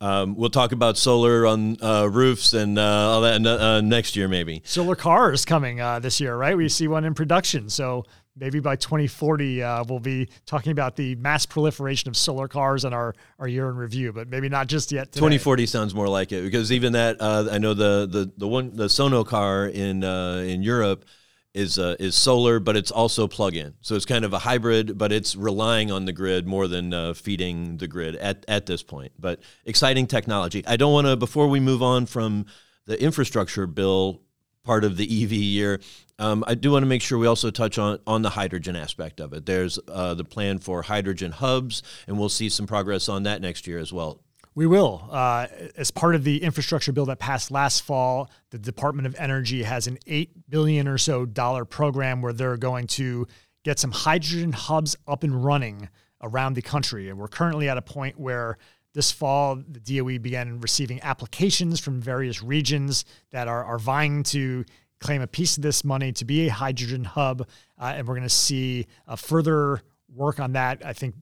Um, 0.00 0.36
we'll 0.36 0.50
talk 0.50 0.72
about 0.72 0.96
solar 0.96 1.46
on 1.46 1.76
uh, 1.82 2.08
roofs 2.10 2.52
and 2.52 2.78
uh, 2.78 2.82
all 2.82 3.20
that 3.22 3.44
uh, 3.44 3.80
next 3.80 4.14
year, 4.14 4.28
maybe. 4.28 4.62
Solar 4.64 4.94
cars 4.94 5.44
coming 5.44 5.80
uh, 5.80 5.98
this 5.98 6.20
year, 6.20 6.36
right? 6.36 6.56
We 6.56 6.68
see 6.68 6.86
one 6.86 7.04
in 7.04 7.14
production. 7.14 7.68
So 7.68 8.04
maybe 8.36 8.60
by 8.60 8.76
2040, 8.76 9.62
uh, 9.62 9.84
we'll 9.88 9.98
be 9.98 10.28
talking 10.46 10.70
about 10.70 10.94
the 10.94 11.16
mass 11.16 11.46
proliferation 11.46 12.08
of 12.08 12.16
solar 12.16 12.46
cars 12.46 12.84
in 12.84 12.92
our, 12.92 13.14
our 13.40 13.48
year 13.48 13.68
in 13.70 13.76
review, 13.76 14.12
but 14.12 14.28
maybe 14.28 14.48
not 14.48 14.68
just 14.68 14.92
yet. 14.92 15.10
Today. 15.10 15.20
2040 15.20 15.66
sounds 15.66 15.94
more 15.94 16.08
like 16.08 16.30
it 16.30 16.44
because 16.44 16.70
even 16.70 16.92
that, 16.92 17.16
uh, 17.20 17.48
I 17.50 17.58
know 17.58 17.74
the, 17.74 18.06
the, 18.08 18.32
the 18.36 18.46
one, 18.46 18.76
the 18.76 18.88
Sono 18.88 19.24
car 19.24 19.66
in, 19.66 20.04
in 20.04 20.62
Europe 20.62 21.06
is 21.54 21.78
uh, 21.78 21.96
is 21.98 22.14
solar, 22.14 22.60
but 22.60 22.76
it's 22.76 22.90
also 22.90 23.26
plug-in. 23.26 23.74
So 23.80 23.94
it's 23.94 24.04
kind 24.04 24.24
of 24.24 24.32
a 24.32 24.38
hybrid, 24.38 24.98
but 24.98 25.12
it's 25.12 25.34
relying 25.34 25.90
on 25.90 26.04
the 26.04 26.12
grid 26.12 26.46
more 26.46 26.68
than 26.68 26.92
uh, 26.92 27.14
feeding 27.14 27.78
the 27.78 27.88
grid 27.88 28.16
at, 28.16 28.44
at 28.48 28.66
this 28.66 28.82
point. 28.82 29.12
But 29.18 29.40
exciting 29.64 30.06
technology. 30.06 30.64
I 30.66 30.76
don't 30.76 30.92
want 30.92 31.06
to 31.06 31.16
before 31.16 31.48
we 31.48 31.60
move 31.60 31.82
on 31.82 32.06
from 32.06 32.46
the 32.86 33.00
infrastructure 33.02 33.66
bill 33.66 34.22
part 34.64 34.84
of 34.84 34.96
the 34.96 35.04
EV 35.04 35.32
year. 35.32 35.80
Um, 36.18 36.44
I 36.46 36.54
do 36.54 36.72
want 36.72 36.82
to 36.82 36.86
make 36.86 37.00
sure 37.00 37.16
we 37.16 37.26
also 37.26 37.50
touch 37.50 37.78
on, 37.78 38.00
on 38.06 38.22
the 38.22 38.30
hydrogen 38.30 38.76
aspect 38.76 39.20
of 39.20 39.32
it. 39.32 39.46
There's 39.46 39.78
uh, 39.88 40.14
the 40.14 40.24
plan 40.24 40.58
for 40.58 40.82
hydrogen 40.82 41.32
hubs, 41.32 41.82
and 42.06 42.18
we'll 42.18 42.28
see 42.28 42.48
some 42.48 42.66
progress 42.66 43.08
on 43.08 43.22
that 43.22 43.40
next 43.40 43.66
year 43.66 43.78
as 43.78 43.92
well. 43.92 44.20
We 44.58 44.66
will. 44.66 45.08
Uh, 45.08 45.46
as 45.76 45.92
part 45.92 46.16
of 46.16 46.24
the 46.24 46.42
infrastructure 46.42 46.90
bill 46.90 47.06
that 47.06 47.20
passed 47.20 47.52
last 47.52 47.84
fall, 47.84 48.28
the 48.50 48.58
Department 48.58 49.06
of 49.06 49.14
Energy 49.16 49.62
has 49.62 49.86
an 49.86 49.98
eight 50.08 50.32
billion 50.50 50.88
or 50.88 50.98
so 50.98 51.24
dollar 51.24 51.64
program 51.64 52.22
where 52.22 52.32
they're 52.32 52.56
going 52.56 52.88
to 52.88 53.28
get 53.62 53.78
some 53.78 53.92
hydrogen 53.92 54.50
hubs 54.50 54.96
up 55.06 55.22
and 55.22 55.44
running 55.44 55.88
around 56.24 56.54
the 56.54 56.62
country. 56.62 57.08
And 57.08 57.16
we're 57.16 57.28
currently 57.28 57.68
at 57.68 57.78
a 57.78 57.82
point 57.82 58.18
where 58.18 58.58
this 58.94 59.12
fall 59.12 59.54
the 59.54 59.78
DOE 59.78 60.18
began 60.18 60.58
receiving 60.58 61.00
applications 61.02 61.78
from 61.78 62.00
various 62.00 62.42
regions 62.42 63.04
that 63.30 63.46
are, 63.46 63.62
are 63.62 63.78
vying 63.78 64.24
to 64.24 64.64
claim 64.98 65.22
a 65.22 65.28
piece 65.28 65.56
of 65.56 65.62
this 65.62 65.84
money 65.84 66.10
to 66.10 66.24
be 66.24 66.48
a 66.48 66.52
hydrogen 66.52 67.04
hub. 67.04 67.42
Uh, 67.80 67.92
and 67.94 68.08
we're 68.08 68.16
going 68.16 68.24
to 68.24 68.28
see 68.28 68.88
a 69.06 69.16
further 69.16 69.82
work 70.12 70.40
on 70.40 70.54
that. 70.54 70.84
I 70.84 70.94
think 70.94 71.14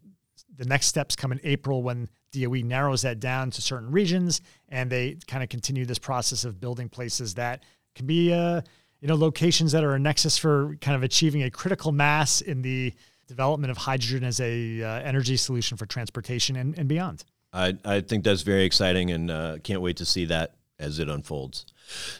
the 0.56 0.64
next 0.64 0.87
steps 0.87 1.14
come 1.14 1.32
in 1.32 1.40
April 1.44 1.82
when 1.82 2.08
DOE 2.33 2.62
narrows 2.62 3.02
that 3.02 3.21
down 3.21 3.50
to 3.52 3.62
certain 3.62 3.90
regions, 3.90 4.40
and 4.68 4.90
they 4.90 5.18
kind 5.26 5.42
of 5.42 5.49
continue 5.49 5.85
this 5.87 5.99
process 5.99 6.45
of 6.45 6.61
building 6.61 6.88
places 6.88 7.35
that 7.35 7.62
can 7.95 8.06
be, 8.06 8.33
uh, 8.33 8.61
you 9.00 9.09
know, 9.09 9.14
locations 9.14 9.73
that 9.73 9.85
are 9.85 9.95
a 9.95 9.99
nexus 9.99 10.37
for 10.37 10.76
kind 10.80 10.97
of 10.97 11.02
achieving 11.02 11.42
a 11.42 11.50
critical 11.50 11.92
mass 11.92 12.40
in 12.40 12.62
the 12.62 12.92
development 13.26 13.71
of 13.71 13.76
hydrogen 13.76 14.25
as 14.25 14.40
a 14.40 14.83
uh, 14.83 15.00
energy 15.00 15.37
solution 15.37 15.76
for 15.76 15.87
transportation 15.87 16.56
and, 16.56 16.78
and 16.78 16.88
beyond. 16.88 17.25
I, 17.52 17.76
I 17.85 18.00
think 18.00 18.25
that's 18.25 18.42
very 18.42 18.64
exciting, 18.64 19.11
and 19.11 19.30
uh, 19.30 19.59
can't 19.62 19.80
wait 19.80 19.97
to 19.99 20.04
see 20.04 20.26
that 20.26 20.54
as 20.78 20.99
it 20.99 21.09
unfolds. 21.09 21.64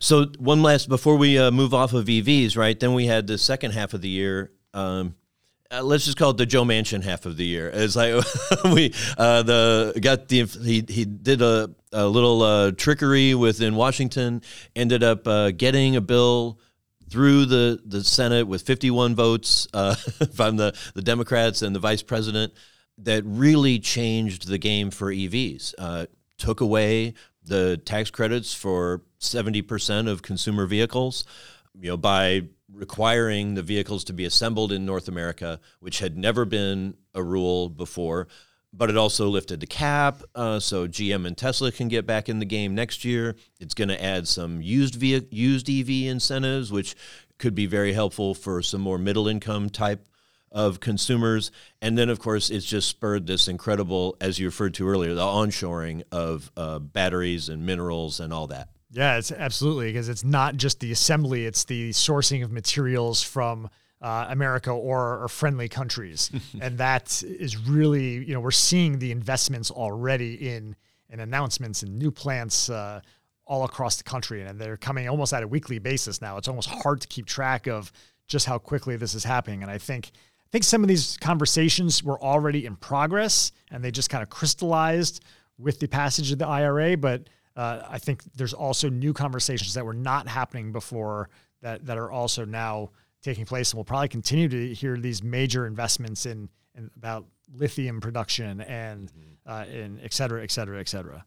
So 0.01 0.27
one 0.39 0.63
last 0.63 0.89
before 0.89 1.17
we 1.17 1.39
uh, 1.39 1.51
move 1.51 1.75
off 1.75 1.93
of 1.93 2.07
EVs, 2.07 2.57
right? 2.57 2.79
Then 2.79 2.95
we 2.95 3.07
had 3.07 3.27
the 3.27 3.39
second 3.39 3.73
half 3.73 3.93
of 3.93 4.01
the 4.01 4.09
year. 4.09 4.53
Um, 4.73 5.15
uh, 5.71 5.83
let's 5.83 6.05
just 6.05 6.17
call 6.17 6.31
it 6.31 6.37
the 6.37 6.47
Joe 6.47 6.65
Manchin 6.65 7.03
half 7.03 7.27
of 7.27 7.37
the 7.37 7.45
year. 7.45 7.71
It's 7.73 7.97
like 7.97 8.15
we 8.65 8.93
uh, 9.19 9.43
the 9.43 9.99
got 10.01 10.29
the 10.29 10.45
he 10.45 10.85
he 10.89 11.05
did 11.05 11.43
a, 11.43 11.71
a 11.93 12.07
little 12.07 12.43
uh, 12.43 12.71
trickery 12.73 13.35
within 13.35 13.75
Washington, 13.75 14.43
ended 14.75 15.03
up 15.03 15.27
uh, 15.27 15.51
getting 15.51 15.97
a 15.97 16.01
bill 16.01 16.59
through 17.09 17.45
the, 17.45 17.81
the 17.85 18.03
Senate 18.03 18.49
with 18.49 18.63
51 18.63 19.15
votes 19.15 19.69
uh, 19.73 19.95
from 20.35 20.57
the, 20.57 20.77
the 20.95 21.03
Democrats 21.03 21.63
and 21.63 21.75
the 21.75 21.79
vice 21.79 22.03
president 22.03 22.53
that 22.99 23.23
really 23.25 23.79
changed 23.79 24.49
the 24.49 24.59
game 24.59 24.91
for 24.91 25.13
EVs. 25.13 25.75
Uh, 25.79 26.07
took 26.37 26.61
away 26.61 27.15
the 27.45 27.77
tax 27.85 28.11
credits 28.11 28.53
for 28.53 29.03
70% 29.21 30.09
of 30.09 30.23
consumer 30.23 30.67
vehicles 30.67 31.25
you 31.81 31.91
know, 31.91 31.97
by 31.97 32.43
requiring 32.77 33.55
the 33.55 33.63
vehicles 33.63 34.05
to 34.05 34.13
be 34.13 34.25
assembled 34.25 34.71
in 34.71 34.85
North 34.85 35.09
America, 35.09 35.59
which 35.81 36.01
had 36.01 36.17
never 36.17 36.45
been 36.45 36.95
a 37.15 37.23
rule 37.23 37.69
before, 37.69 38.29
but 38.73 38.91
it 38.91 38.97
also 38.97 39.29
lifted 39.29 39.61
the 39.61 39.67
cap, 39.67 40.23
uh, 40.35 40.61
so 40.61 40.87
GM 40.87 41.27
and 41.27 41.37
Tesla 41.37 41.73
can 41.73 41.89
get 41.89 42.07
back 42.07 42.29
in 42.29 42.39
the 42.39 42.45
game 42.45 42.75
next 42.75 43.05
year. 43.05 43.35
It's 43.59 43.73
going 43.73 43.89
to 43.89 44.03
add 44.03 44.29
some 44.29 44.61
used 44.61 45.03
used 45.03 45.71
EV 45.71 45.89
incentives, 46.11 46.71
which 46.71 46.95
could 47.39 47.55
be 47.55 47.67
very 47.67 47.95
helpful 47.95 48.35
for 48.35 48.63
some 48.63 48.83
more 48.83 48.99
middle 48.99 49.29
income 49.29 49.71
type 49.71 50.07
of 50.53 50.81
consumers. 50.81 51.51
And 51.81 51.97
then, 51.97 52.11
of 52.11 52.19
course, 52.19 52.51
it's 52.51 52.67
just 52.67 52.89
spurred 52.89 53.27
this 53.27 53.49
incredible, 53.49 54.17
as 54.21 54.39
you 54.39 54.47
referred 54.47 54.75
to 54.75 54.89
earlier, 54.89 55.15
the 55.15 55.23
onshoring 55.23 56.03
of 56.13 56.51
uh, 56.57 56.79
batteries 56.79 57.49
and 57.49 57.65
minerals 57.65 58.21
and 58.21 58.33
all 58.33 58.47
that. 58.49 58.69
Yeah, 58.91 59.19
it's 59.19 59.33
absolutely 59.33 59.93
because 59.93 60.09
it's 60.09 60.25
not 60.25 60.57
just 60.57 60.81
the 60.81 60.93
assembly; 60.93 61.45
it's 61.47 61.65
the 61.65 61.91
sourcing 61.91 62.45
of 62.45 62.53
materials 62.53 63.23
from 63.23 63.69
uh, 64.01 64.27
America 64.29 64.71
or, 64.71 65.23
or, 65.23 65.29
friendly 65.29 65.69
countries, 65.69 66.31
and 66.61 66.79
that 66.79 67.23
is 67.23 67.57
really 67.57 68.25
you 68.25 68.35
know 68.35 68.41
we're 68.41 68.51
seeing 68.51 68.99
the 68.99 69.11
investments 69.11 69.71
already 69.71 70.49
in 70.49 70.77
in 71.11 71.21
announcements 71.21 71.83
and 71.83 71.99
new 71.99 72.11
plants 72.11 72.71
uh, 72.71 73.01
all 73.47 73.65
across 73.65 73.97
the 73.97 74.05
country, 74.05 74.43
and 74.43 74.61
they're 74.61 74.77
coming 74.77 75.09
almost 75.09 75.33
at 75.33 75.43
a 75.43 75.49
weekly 75.49 75.79
basis 75.79 76.21
now. 76.21 76.37
It's 76.37 76.49
almost 76.49 76.69
hard 76.69 77.01
to 77.01 77.09
keep 77.09 77.27
track 77.27 77.67
of 77.67 77.91
just 78.29 78.47
how 78.47 78.59
quickly 78.59 78.97
this 78.97 79.15
is 79.15 79.25
happening, 79.25 79.63
and 79.63 79.71
I 79.71 79.79
think 79.79 80.13
I 80.15 80.49
think 80.53 80.63
some 80.63 80.83
of 80.83 80.89
these 80.89 81.17
conversations 81.17 82.05
were 82.05 82.23
already 82.23 82.67
in 82.67 82.77
progress, 82.77 83.51
and 83.73 83.83
they 83.83 83.91
just 83.91 84.11
kind 84.11 84.23
of 84.23 84.31
crystallized 84.31 85.25
with 85.59 85.81
the 85.81 85.89
passage 85.89 86.31
of 86.31 86.39
the 86.39 86.47
IRA, 86.47 86.97
but. 86.97 87.29
Uh, 87.57 87.81
I 87.89 87.99
think 87.99 88.23
there's 88.35 88.53
also 88.53 88.91
new 88.91 89.13
conversations 89.13 89.75
that 89.75 89.85
were 89.85 89.95
not 89.95 90.29
happening 90.29 90.73
before 90.73 91.31
that 91.63 91.87
that 91.87 91.97
are 91.97 92.11
also 92.11 92.45
now 92.45 92.91
taking 93.23 93.47
place, 93.47 93.73
and 93.73 93.79
we'll 93.79 93.85
probably 93.85 94.09
continue 94.09 94.49
to 94.49 94.75
hear 94.75 94.97
these 94.97 95.23
major 95.23 95.67
investments 95.67 96.27
in, 96.27 96.49
in 96.75 96.91
about 96.97 97.25
lithium 97.55 98.01
production 98.01 98.61
and 98.61 99.11
mm-hmm. 99.11 99.51
uh, 99.51 99.65
and 99.65 100.01
et 100.03 100.13
cetera, 100.13 100.43
et 100.43 100.51
cetera, 100.51 100.79
et 100.79 100.89
cetera. 100.89 101.25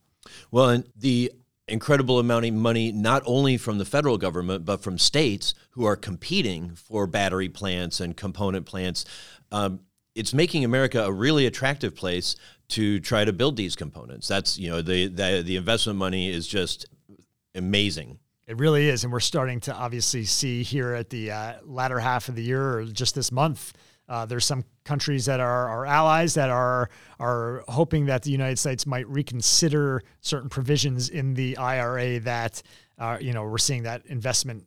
Well, 0.51 0.69
and 0.69 0.83
the 0.95 1.31
incredible 1.67 2.19
amount 2.19 2.45
of 2.45 2.53
money 2.53 2.91
not 2.91 3.21
only 3.25 3.57
from 3.57 3.77
the 3.77 3.85
federal 3.85 4.17
government 4.17 4.65
but 4.65 4.81
from 4.81 4.97
states 4.97 5.53
who 5.71 5.85
are 5.85 5.95
competing 5.95 6.73
for 6.75 7.05
battery 7.07 7.49
plants 7.49 7.99
and 7.99 8.17
component 8.17 8.65
plants. 8.65 9.05
Um, 9.51 9.81
it's 10.15 10.33
making 10.33 10.65
America 10.65 11.03
a 11.03 11.11
really 11.11 11.45
attractive 11.45 11.95
place 11.95 12.35
to 12.69 12.99
try 12.99 13.25
to 13.25 13.33
build 13.33 13.57
these 13.57 13.75
components. 13.75 14.27
That's 14.27 14.57
you 14.57 14.69
know 14.69 14.81
the 14.81 15.07
the, 15.07 15.43
the 15.45 15.55
investment 15.55 15.99
money 15.99 16.29
is 16.29 16.47
just 16.47 16.85
amazing. 17.55 18.19
It 18.47 18.57
really 18.57 18.89
is. 18.89 19.03
And 19.03 19.13
we're 19.13 19.19
starting 19.19 19.59
to 19.61 19.75
obviously 19.75 20.25
see 20.25 20.63
here 20.63 20.95
at 20.95 21.11
the 21.11 21.31
uh, 21.31 21.53
latter 21.63 21.99
half 21.99 22.29
of 22.29 22.35
the 22.35 22.41
year 22.41 22.79
or 22.79 22.85
just 22.85 23.13
this 23.13 23.31
month. 23.31 23.73
Uh, 24.07 24.25
there's 24.25 24.45
some 24.45 24.65
countries 24.85 25.25
that 25.25 25.39
are 25.39 25.69
our 25.69 25.85
allies 25.85 26.33
that 26.33 26.49
are 26.49 26.89
are 27.19 27.63
hoping 27.67 28.07
that 28.07 28.23
the 28.23 28.31
United 28.31 28.57
States 28.57 28.87
might 28.87 29.07
reconsider 29.07 30.01
certain 30.21 30.49
provisions 30.49 31.09
in 31.09 31.35
the 31.35 31.57
IRA 31.57 32.19
that 32.21 32.63
uh, 32.97 33.17
you 33.21 33.33
know 33.33 33.43
we're 33.43 33.59
seeing 33.59 33.83
that 33.83 34.03
investment 34.07 34.65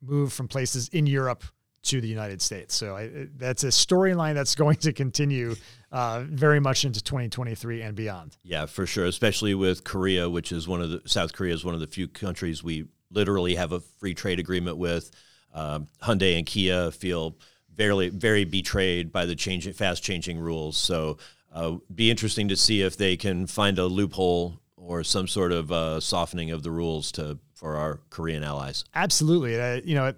move 0.00 0.32
from 0.32 0.46
places 0.46 0.88
in 0.88 1.06
Europe 1.06 1.44
to 1.82 2.00
the 2.00 2.08
United 2.08 2.42
States. 2.42 2.74
So 2.74 2.96
I, 2.96 3.10
that's 3.36 3.64
a 3.64 3.68
storyline 3.68 4.34
that's 4.34 4.54
going 4.54 4.76
to 4.78 4.92
continue 4.92 5.56
uh, 5.92 6.24
very 6.28 6.60
much 6.60 6.84
into 6.84 7.02
2023 7.02 7.82
and 7.82 7.96
beyond. 7.96 8.36
Yeah, 8.42 8.66
for 8.66 8.86
sure. 8.86 9.06
Especially 9.06 9.54
with 9.54 9.84
Korea, 9.84 10.28
which 10.28 10.52
is 10.52 10.68
one 10.68 10.82
of 10.82 10.90
the 10.90 11.02
South 11.06 11.32
Korea 11.32 11.54
is 11.54 11.64
one 11.64 11.74
of 11.74 11.80
the 11.80 11.86
few 11.86 12.06
countries 12.06 12.62
we 12.62 12.86
literally 13.10 13.54
have 13.54 13.72
a 13.72 13.80
free 13.80 14.14
trade 14.14 14.38
agreement 14.38 14.76
with. 14.76 15.10
Um, 15.52 15.88
Hyundai 16.02 16.36
and 16.36 16.46
Kia 16.46 16.90
feel 16.90 17.36
very, 17.74 18.08
very 18.10 18.44
betrayed 18.44 19.10
by 19.10 19.24
the 19.26 19.34
changing, 19.34 19.72
fast 19.72 20.02
changing 20.02 20.38
rules. 20.38 20.76
So, 20.76 21.18
uh, 21.52 21.76
be 21.92 22.10
interesting 22.10 22.48
to 22.48 22.56
see 22.56 22.82
if 22.82 22.96
they 22.96 23.16
can 23.16 23.46
find 23.46 23.78
a 23.78 23.86
loophole 23.86 24.60
or 24.76 25.02
some 25.02 25.26
sort 25.26 25.50
of 25.50 25.72
uh, 25.72 25.98
softening 25.98 26.50
of 26.50 26.62
the 26.62 26.70
rules 26.70 27.10
to 27.12 27.38
for 27.54 27.76
our 27.76 28.00
Korean 28.10 28.42
allies. 28.42 28.84
Absolutely, 28.94 29.60
uh, 29.60 29.80
you 29.84 29.94
know, 29.94 30.14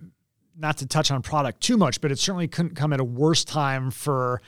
not 0.57 0.79
to 0.79 0.87
touch 0.87 1.11
on 1.11 1.23
product 1.23 1.61
too 1.61 1.77
much, 1.77 2.01
but 2.01 2.11
it 2.11 2.19
certainly 2.19 2.49
couldn't 2.49 2.75
come 2.75 2.93
at 2.93 3.01
a 3.01 3.05
worse 3.05 3.45
time 3.45 3.91
for 3.91 4.43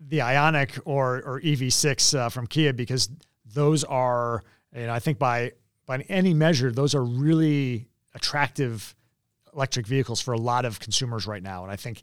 the 0.00 0.18
Ioniq 0.18 0.80
or 0.84 1.22
or 1.22 1.40
EV6 1.40 2.18
uh, 2.18 2.28
from 2.28 2.46
Kia 2.46 2.72
because 2.72 3.08
those 3.54 3.84
are, 3.84 4.42
you 4.74 4.86
know, 4.86 4.92
I 4.92 4.98
think 4.98 5.18
by 5.18 5.52
by 5.86 6.00
any 6.08 6.34
measure, 6.34 6.72
those 6.72 6.94
are 6.94 7.04
really 7.04 7.88
attractive 8.14 8.94
electric 9.54 9.86
vehicles 9.86 10.20
for 10.20 10.32
a 10.34 10.38
lot 10.38 10.64
of 10.64 10.80
consumers 10.80 11.26
right 11.26 11.42
now. 11.42 11.62
And 11.62 11.70
I 11.72 11.76
think 11.76 12.02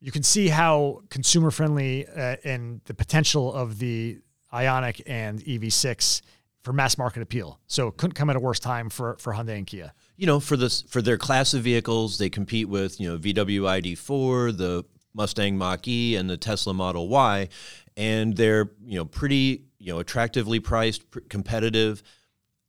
you 0.00 0.12
can 0.12 0.22
see 0.22 0.48
how 0.48 1.02
consumer 1.10 1.50
friendly 1.50 2.06
uh, 2.06 2.36
and 2.44 2.80
the 2.84 2.94
potential 2.94 3.52
of 3.52 3.78
the 3.78 4.18
Ioniq 4.52 5.02
and 5.06 5.40
EV6 5.40 6.22
for 6.66 6.72
mass 6.72 6.98
market 6.98 7.22
appeal. 7.22 7.60
So 7.68 7.86
it 7.86 7.96
couldn't 7.96 8.14
come 8.14 8.28
at 8.28 8.34
a 8.34 8.40
worse 8.40 8.58
time 8.58 8.90
for, 8.90 9.16
for 9.20 9.32
Hyundai 9.32 9.56
and 9.56 9.68
Kia. 9.68 9.92
You 10.16 10.26
know, 10.26 10.40
for 10.40 10.56
this 10.56 10.82
for 10.82 11.00
their 11.00 11.16
class 11.16 11.54
of 11.54 11.62
vehicles, 11.62 12.18
they 12.18 12.28
compete 12.28 12.68
with 12.68 13.00
you 13.00 13.08
know 13.08 13.16
VW 13.16 13.94
ID4, 13.94 14.58
the 14.58 14.84
Mustang 15.14 15.56
Mach 15.56 15.86
E, 15.86 16.16
and 16.16 16.28
the 16.28 16.36
Tesla 16.36 16.74
Model 16.74 17.06
Y, 17.06 17.48
and 17.96 18.36
they're 18.36 18.72
you 18.84 18.98
know 18.98 19.04
pretty 19.04 19.62
you 19.78 19.92
know 19.92 20.00
attractively 20.00 20.58
priced, 20.58 21.04
competitive 21.28 22.02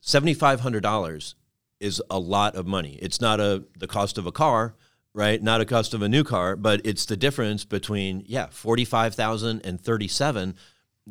$7,500 0.03 1.33
is 1.79 1.99
a 2.11 2.19
lot 2.19 2.55
of 2.55 2.67
money. 2.67 2.99
It's 3.01 3.19
not 3.19 3.39
a 3.39 3.63
the 3.79 3.87
cost 3.87 4.19
of 4.19 4.27
a 4.27 4.31
car, 4.31 4.75
right? 5.15 5.41
Not 5.41 5.59
a 5.59 5.65
cost 5.65 5.95
of 5.95 6.03
a 6.03 6.07
new 6.07 6.23
car, 6.23 6.55
but 6.55 6.81
it's 6.83 7.05
the 7.07 7.17
difference 7.17 7.65
between 7.65 8.21
yeah, 8.27 8.45
45,000 8.51 9.65
and 9.65 9.81
37. 9.81 10.53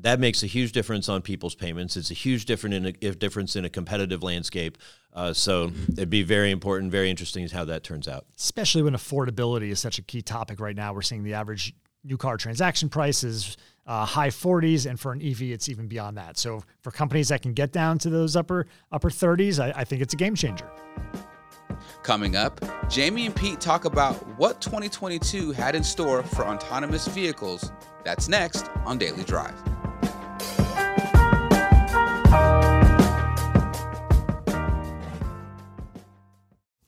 That 0.01 0.21
makes 0.21 0.43
a 0.43 0.47
huge 0.47 0.73
difference 0.73 1.09
on 1.09 1.23
people's 1.23 1.55
payments. 1.55 1.97
It's 1.97 2.11
a 2.11 2.15
huge 2.15 2.45
difference 2.45 2.75
in 2.75 2.87
a, 2.87 3.15
difference 3.15 3.57
in 3.57 3.65
a 3.65 3.71
competitive 3.71 4.23
landscape. 4.23 4.77
Uh, 5.13 5.33
so 5.33 5.73
it'd 5.93 6.11
be 6.11 6.23
very 6.23 6.51
important, 6.51 6.93
very 6.93 7.09
interesting 7.09 7.49
how 7.49 7.65
that 7.65 7.83
turns 7.83 8.07
out. 8.07 8.27
Especially 8.37 8.83
when 8.83 8.93
affordability 8.93 9.71
is 9.71 9.81
such 9.81 9.99
a 9.99 10.03
key 10.03 10.21
topic 10.21 10.61
right 10.61 10.77
now. 10.77 10.93
We're 10.93 11.03
seeing 11.03 11.25
the 11.25 11.35
average 11.35 11.75
new 12.05 12.17
car 12.17 12.37
transaction 12.37 12.89
price 12.89 13.25
is 13.25 13.57
uh, 13.87 14.05
high 14.05 14.29
40s, 14.29 14.89
and 14.89 14.99
for 14.99 15.13
an 15.13 15.23
EV, 15.23 15.43
it's 15.43 15.69
even 15.69 15.87
beyond 15.87 16.17
that. 16.19 16.39
So 16.39 16.63
for 16.83 16.91
companies 16.91 17.29
that 17.29 17.43
can 17.43 17.53
get 17.53 17.73
down 17.73 17.99
to 17.99 18.11
those 18.11 18.37
upper 18.37 18.67
upper 18.93 19.11
30s, 19.11 19.63
I, 19.63 19.81
I 19.81 19.85
think 19.85 20.03
it's 20.03 20.15
a 20.15 20.17
game 20.17 20.35
changer. 20.35 20.71
Coming 22.03 22.37
up, 22.37 22.61
Jamie 22.89 23.27
and 23.27 23.35
Pete 23.35 23.61
talk 23.61 23.85
about 23.85 24.15
what 24.39 24.61
2022 24.61 25.53
had 25.53 25.75
in 25.75 25.85
store 25.85 26.23
for 26.23 26.47
autonomous 26.47 27.07
vehicles. 27.09 27.73
That's 28.05 28.29
next 28.29 28.71
on 28.85 28.99
Daily 28.99 29.25
Drive. 29.25 29.76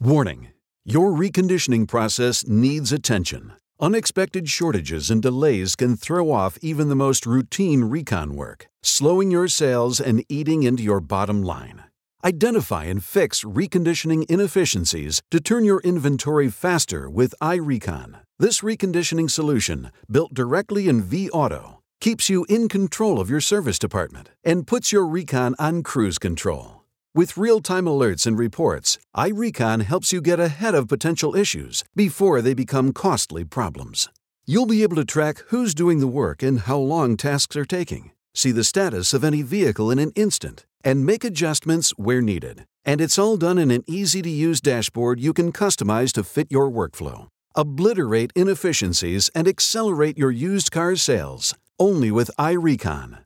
Warning 0.01 0.51
Your 0.85 1.11
reconditioning 1.11 1.89
process 1.89 2.47
needs 2.47 2.93
attention. 2.93 3.55
Unexpected 3.81 4.49
shortages 4.49 5.11
and 5.11 5.21
delays 5.21 5.75
can 5.75 5.97
throw 5.97 6.31
off 6.31 6.57
even 6.63 6.89
the 6.89 6.95
most 6.95 7.27
routine 7.27 7.83
recon 7.83 8.37
work, 8.37 8.69
slowing 8.81 9.33
your 9.33 9.49
sales 9.49 9.99
and 9.99 10.25
eating 10.29 10.63
into 10.63 10.85
your 10.85 11.01
bottom 11.01 11.43
line. 11.43 11.83
Identify 12.25 12.85
and 12.85 13.03
fix 13.03 13.43
reconditioning 13.43 14.25
inefficiencies 14.31 15.21
to 15.33 15.41
turn 15.41 15.65
your 15.65 15.81
inventory 15.81 16.49
faster 16.49 17.11
with 17.11 17.35
iRecon. 17.43 18.21
This 18.39 18.61
reconditioning 18.61 19.29
solution, 19.29 19.91
built 20.09 20.33
directly 20.33 20.87
in 20.87 21.03
vAuto, 21.03 21.79
keeps 22.01 22.31
you 22.31 22.47
in 22.49 22.69
control 22.69 23.21
of 23.21 23.29
your 23.29 23.41
service 23.41 23.81
department 23.81 24.31
and 24.45 24.65
puts 24.65 24.93
your 24.93 25.09
recon 25.09 25.57
on 25.59 25.83
cruise 25.83 26.21
control. 26.21 26.78
With 27.19 27.37
real 27.37 27.61
time 27.61 27.87
alerts 27.87 28.29
and 28.29 28.39
reports, 28.39 28.97
iRecon 29.17 29.83
helps 29.83 30.13
you 30.13 30.21
get 30.21 30.39
ahead 30.39 30.77
of 30.77 30.87
potential 30.87 31.35
issues 31.35 31.83
before 31.97 32.41
they 32.41 32.55
become 32.55 32.93
costly 32.93 33.43
problems. 33.43 34.09
You'll 34.47 34.67
be 34.67 34.85
able 34.85 34.95
to 34.95 35.05
track 35.05 35.43
who's 35.49 35.75
doing 35.75 35.99
the 35.99 36.07
work 36.07 36.45
and 36.45 36.61
how 36.61 36.79
long 36.79 37.17
tasks 37.17 37.57
are 37.57 37.65
taking, 37.65 38.13
see 38.35 38.53
the 38.53 38.63
status 38.63 39.13
of 39.13 39.25
any 39.25 39.43
vehicle 39.43 39.91
in 39.91 39.99
an 39.99 40.13
instant, 40.15 40.65
and 40.85 41.05
make 41.05 41.25
adjustments 41.25 41.91
where 41.99 42.23
needed. 42.23 42.67
And 42.85 43.01
it's 43.01 43.19
all 43.19 43.37
done 43.37 43.59
in 43.59 43.73
an 43.73 43.83
easy 43.89 44.23
to 44.23 44.31
use 44.31 44.61
dashboard 44.61 45.19
you 45.19 45.33
can 45.33 45.51
customize 45.51 46.13
to 46.13 46.23
fit 46.23 46.47
your 46.53 46.71
workflow. 46.71 47.27
Obliterate 47.57 48.31
inefficiencies 48.37 49.29
and 49.35 49.49
accelerate 49.49 50.17
your 50.17 50.31
used 50.31 50.71
car 50.71 50.95
sales 50.95 51.53
only 51.81 52.13
with 52.13 52.31
iRecon. 52.39 53.19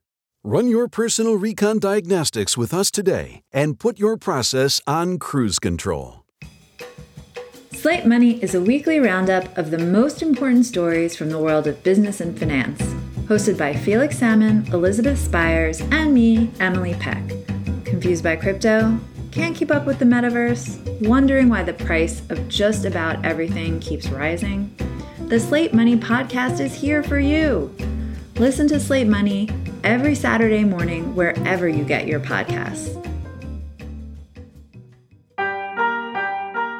Run 0.44 0.66
your 0.66 0.88
personal 0.88 1.36
recon 1.36 1.78
diagnostics 1.78 2.58
with 2.58 2.74
us 2.74 2.90
today 2.90 3.42
and 3.52 3.78
put 3.78 4.00
your 4.00 4.16
process 4.16 4.80
on 4.88 5.20
cruise 5.20 5.60
control. 5.60 6.24
Slate 7.72 8.06
Money 8.06 8.42
is 8.42 8.52
a 8.52 8.60
weekly 8.60 8.98
roundup 8.98 9.56
of 9.56 9.70
the 9.70 9.78
most 9.78 10.20
important 10.20 10.66
stories 10.66 11.14
from 11.14 11.28
the 11.28 11.38
world 11.38 11.68
of 11.68 11.80
business 11.84 12.20
and 12.20 12.36
finance. 12.36 12.82
Hosted 13.28 13.56
by 13.56 13.72
Felix 13.72 14.18
Salmon, 14.18 14.66
Elizabeth 14.72 15.20
Spiers, 15.20 15.80
and 15.92 16.12
me, 16.12 16.50
Emily 16.58 16.94
Peck. 16.94 17.22
Confused 17.84 18.24
by 18.24 18.34
crypto? 18.34 18.98
Can't 19.30 19.54
keep 19.54 19.70
up 19.70 19.86
with 19.86 20.00
the 20.00 20.04
metaverse? 20.04 21.06
Wondering 21.06 21.50
why 21.50 21.62
the 21.62 21.72
price 21.72 22.20
of 22.30 22.48
just 22.48 22.84
about 22.84 23.24
everything 23.24 23.78
keeps 23.78 24.08
rising? 24.08 24.74
The 25.28 25.38
Slate 25.38 25.72
Money 25.72 25.96
podcast 25.96 26.58
is 26.58 26.74
here 26.74 27.04
for 27.04 27.20
you. 27.20 27.72
Listen 28.38 28.66
to 28.66 28.80
Slate 28.80 29.06
Money 29.06 29.48
every 29.84 30.14
Saturday 30.14 30.64
morning 30.64 31.14
wherever 31.14 31.68
you 31.68 31.84
get 31.84 32.06
your 32.06 32.20
podcasts. 32.20 32.98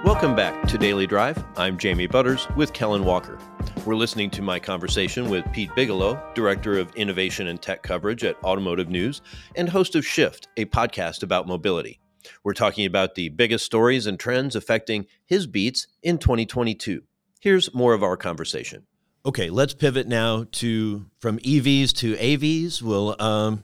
Welcome 0.05 0.35
back 0.35 0.67
to 0.69 0.79
Daily 0.79 1.07
Drive. 1.07 1.43
I'm 1.57 1.79
Jamie 1.79 2.07
Butters 2.07 2.49
with 2.57 2.73
Kellen 2.73 3.05
Walker. 3.05 3.39
We're 3.87 3.95
listening 3.95 4.31
to 4.31 4.43
my 4.43 4.59
conversation 4.59 5.31
with 5.31 5.45
Pete 5.53 5.75
Bigelow, 5.75 6.21
Director 6.35 6.79
of 6.79 6.95
Innovation 6.95 7.47
and 7.47 7.61
Tech 7.61 7.83
Coverage 7.83 8.25
at 8.25 8.37
Automotive 8.45 8.89
News 8.89 9.23
and 9.57 9.69
host 9.69 9.95
of 9.95 10.07
Shift, 10.07 10.49
a 10.57 10.65
podcast 10.67 11.23
about 11.23 11.47
mobility. 11.47 12.01
We're 12.45 12.53
talking 12.53 12.87
about 12.87 13.15
the 13.15 13.29
biggest 13.31 13.65
stories 13.65 14.07
and 14.07 14.19
trends 14.19 14.55
affecting 14.55 15.07
his 15.25 15.47
beats 15.47 15.87
in 16.03 16.19
2022. 16.19 17.03
Here's 17.41 17.75
more 17.75 17.95
of 17.95 18.03
our 18.03 18.17
conversation. 18.17 18.87
Okay, 19.25 19.51
let's 19.51 19.73
pivot 19.73 20.09
now 20.09 20.47
to 20.53 21.07
from 21.21 21.39
EVs 21.39 21.93
to 21.99 22.17
AVs. 22.17 22.83
Well, 22.83 23.21
um, 23.23 23.63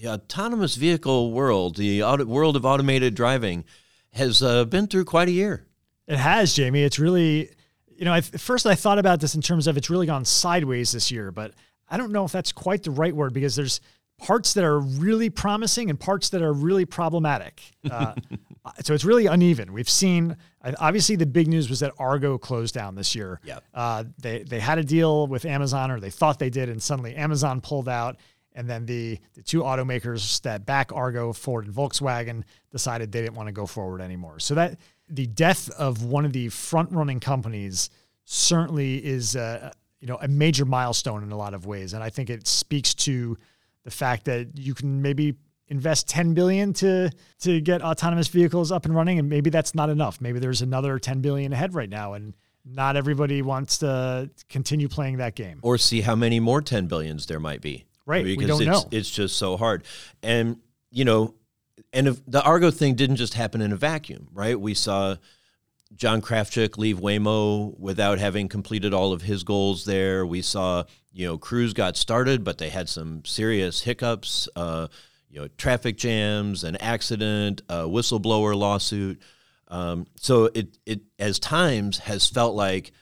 the 0.00 0.08
autonomous 0.08 0.76
vehicle 0.76 1.32
world, 1.32 1.76
the 1.76 2.04
auto, 2.04 2.24
world 2.24 2.56
of 2.56 2.64
automated 2.64 3.14
driving, 3.14 3.64
has 4.12 4.42
uh, 4.42 4.64
been 4.64 4.86
through 4.86 5.04
quite 5.04 5.28
a 5.28 5.32
year. 5.32 5.66
It 6.06 6.18
has, 6.18 6.54
Jamie. 6.54 6.82
It's 6.82 7.00
really, 7.00 7.50
you 7.96 8.04
know, 8.04 8.14
at 8.14 8.24
first 8.40 8.64
I 8.64 8.76
thought 8.76 8.98
about 8.98 9.20
this 9.20 9.34
in 9.34 9.42
terms 9.42 9.66
of 9.66 9.76
it's 9.76 9.90
really 9.90 10.06
gone 10.06 10.24
sideways 10.24 10.92
this 10.92 11.10
year, 11.10 11.32
but 11.32 11.52
I 11.88 11.96
don't 11.96 12.12
know 12.12 12.24
if 12.24 12.32
that's 12.32 12.52
quite 12.52 12.84
the 12.84 12.90
right 12.90 13.14
word 13.14 13.32
because 13.32 13.56
there's 13.56 13.80
parts 14.18 14.54
that 14.54 14.64
are 14.64 14.78
really 14.78 15.30
promising 15.30 15.90
and 15.90 15.98
parts 15.98 16.28
that 16.30 16.42
are 16.42 16.52
really 16.52 16.84
problematic. 16.84 17.60
Uh, 17.90 18.14
so 18.82 18.94
it's 18.94 19.04
really 19.04 19.26
uneven. 19.26 19.72
We've 19.72 19.88
seen 19.90 20.36
obviously 20.78 21.16
the 21.16 21.26
big 21.26 21.48
news 21.48 21.68
was 21.68 21.80
that 21.80 21.92
Argo 21.98 22.38
closed 22.38 22.74
down 22.74 22.94
this 22.94 23.14
year. 23.14 23.40
Yeah, 23.44 23.58
uh, 23.74 24.04
they 24.18 24.44
they 24.44 24.60
had 24.60 24.78
a 24.78 24.84
deal 24.84 25.26
with 25.26 25.44
Amazon, 25.44 25.90
or 25.90 26.00
they 26.00 26.10
thought 26.10 26.38
they 26.38 26.50
did, 26.50 26.68
and 26.68 26.82
suddenly 26.82 27.14
Amazon 27.14 27.60
pulled 27.60 27.88
out. 27.88 28.16
And 28.54 28.68
then 28.68 28.86
the 28.86 29.18
the 29.34 29.42
two 29.42 29.62
automakers 29.62 30.40
that 30.42 30.64
back 30.64 30.92
Argo, 30.92 31.32
Ford 31.32 31.64
and 31.64 31.74
Volkswagen, 31.74 32.44
decided 32.70 33.10
they 33.10 33.22
didn't 33.22 33.34
want 33.34 33.48
to 33.48 33.52
go 33.52 33.66
forward 33.66 34.00
anymore. 34.00 34.38
So 34.38 34.54
that 34.54 34.78
the 35.08 35.26
death 35.26 35.70
of 35.70 36.04
one 36.04 36.24
of 36.24 36.32
the 36.32 36.48
front 36.48 36.92
running 36.92 37.20
companies 37.20 37.90
certainly 38.24 39.04
is 39.04 39.34
a, 39.34 39.72
you 40.00 40.06
know 40.06 40.18
a 40.20 40.28
major 40.28 40.64
milestone 40.64 41.22
in 41.22 41.32
a 41.32 41.36
lot 41.36 41.54
of 41.54 41.66
ways, 41.66 41.94
and 41.94 42.02
I 42.02 42.10
think 42.10 42.30
it 42.30 42.46
speaks 42.46 42.94
to 42.94 43.36
the 43.84 43.90
fact 43.90 44.26
that 44.26 44.56
you 44.56 44.74
can 44.74 45.02
maybe 45.02 45.34
invest 45.72 46.06
10 46.08 46.34
billion 46.34 46.74
to 46.74 47.10
to 47.40 47.60
get 47.60 47.82
autonomous 47.82 48.28
vehicles 48.28 48.70
up 48.70 48.84
and 48.84 48.94
running 48.94 49.18
and 49.18 49.28
maybe 49.28 49.48
that's 49.50 49.74
not 49.74 49.88
enough. 49.88 50.20
Maybe 50.20 50.38
there's 50.38 50.60
another 50.62 50.98
10 50.98 51.22
billion 51.22 51.52
ahead 51.52 51.74
right 51.74 51.88
now 51.88 52.12
and 52.12 52.34
not 52.64 52.96
everybody 52.96 53.42
wants 53.42 53.78
to 53.78 54.30
continue 54.48 54.86
playing 54.86 55.16
that 55.16 55.34
game. 55.34 55.58
Or 55.62 55.78
see 55.78 56.02
how 56.02 56.14
many 56.14 56.38
more 56.38 56.60
10 56.60 56.86
billions 56.86 57.26
there 57.26 57.40
might 57.40 57.62
be. 57.62 57.86
Right 58.04 58.24
because 58.24 58.38
we 58.38 58.46
don't 58.46 58.62
it's, 58.62 58.84
know. 58.84 58.88
it's 58.98 59.10
just 59.10 59.36
so 59.38 59.56
hard. 59.56 59.84
And 60.22 60.58
you 60.90 61.06
know 61.06 61.34
and 61.94 62.06
if 62.06 62.20
the 62.26 62.42
argo 62.42 62.70
thing 62.70 62.94
didn't 62.94 63.16
just 63.16 63.34
happen 63.34 63.62
in 63.62 63.72
a 63.72 63.76
vacuum 63.76 64.28
right? 64.34 64.60
We 64.60 64.74
saw 64.74 65.16
John 65.96 66.22
Krafcik 66.22 66.78
leave 66.78 67.00
Waymo 67.00 67.78
without 67.78 68.18
having 68.18 68.48
completed 68.48 68.92
all 68.92 69.12
of 69.12 69.22
his 69.22 69.42
goals 69.42 69.84
there. 69.84 70.24
We 70.26 70.42
saw, 70.42 70.84
you 71.12 71.26
know, 71.26 71.38
Cruise 71.38 71.72
got 71.72 71.96
started, 71.96 72.44
but 72.44 72.58
they 72.58 72.70
had 72.70 72.88
some 72.88 73.24
serious 73.24 73.82
hiccups, 73.82 74.48
uh, 74.56 74.88
you 75.32 75.40
know, 75.40 75.48
traffic 75.56 75.96
jams, 75.96 76.62
an 76.62 76.76
accident, 76.76 77.62
a 77.68 77.84
whistleblower 77.88 78.54
lawsuit. 78.54 79.20
Um, 79.68 80.06
so 80.16 80.50
it, 80.54 80.78
it, 80.84 81.00
as 81.18 81.38
times, 81.38 81.98
has 81.98 82.28
felt 82.28 82.54
like 82.54 82.92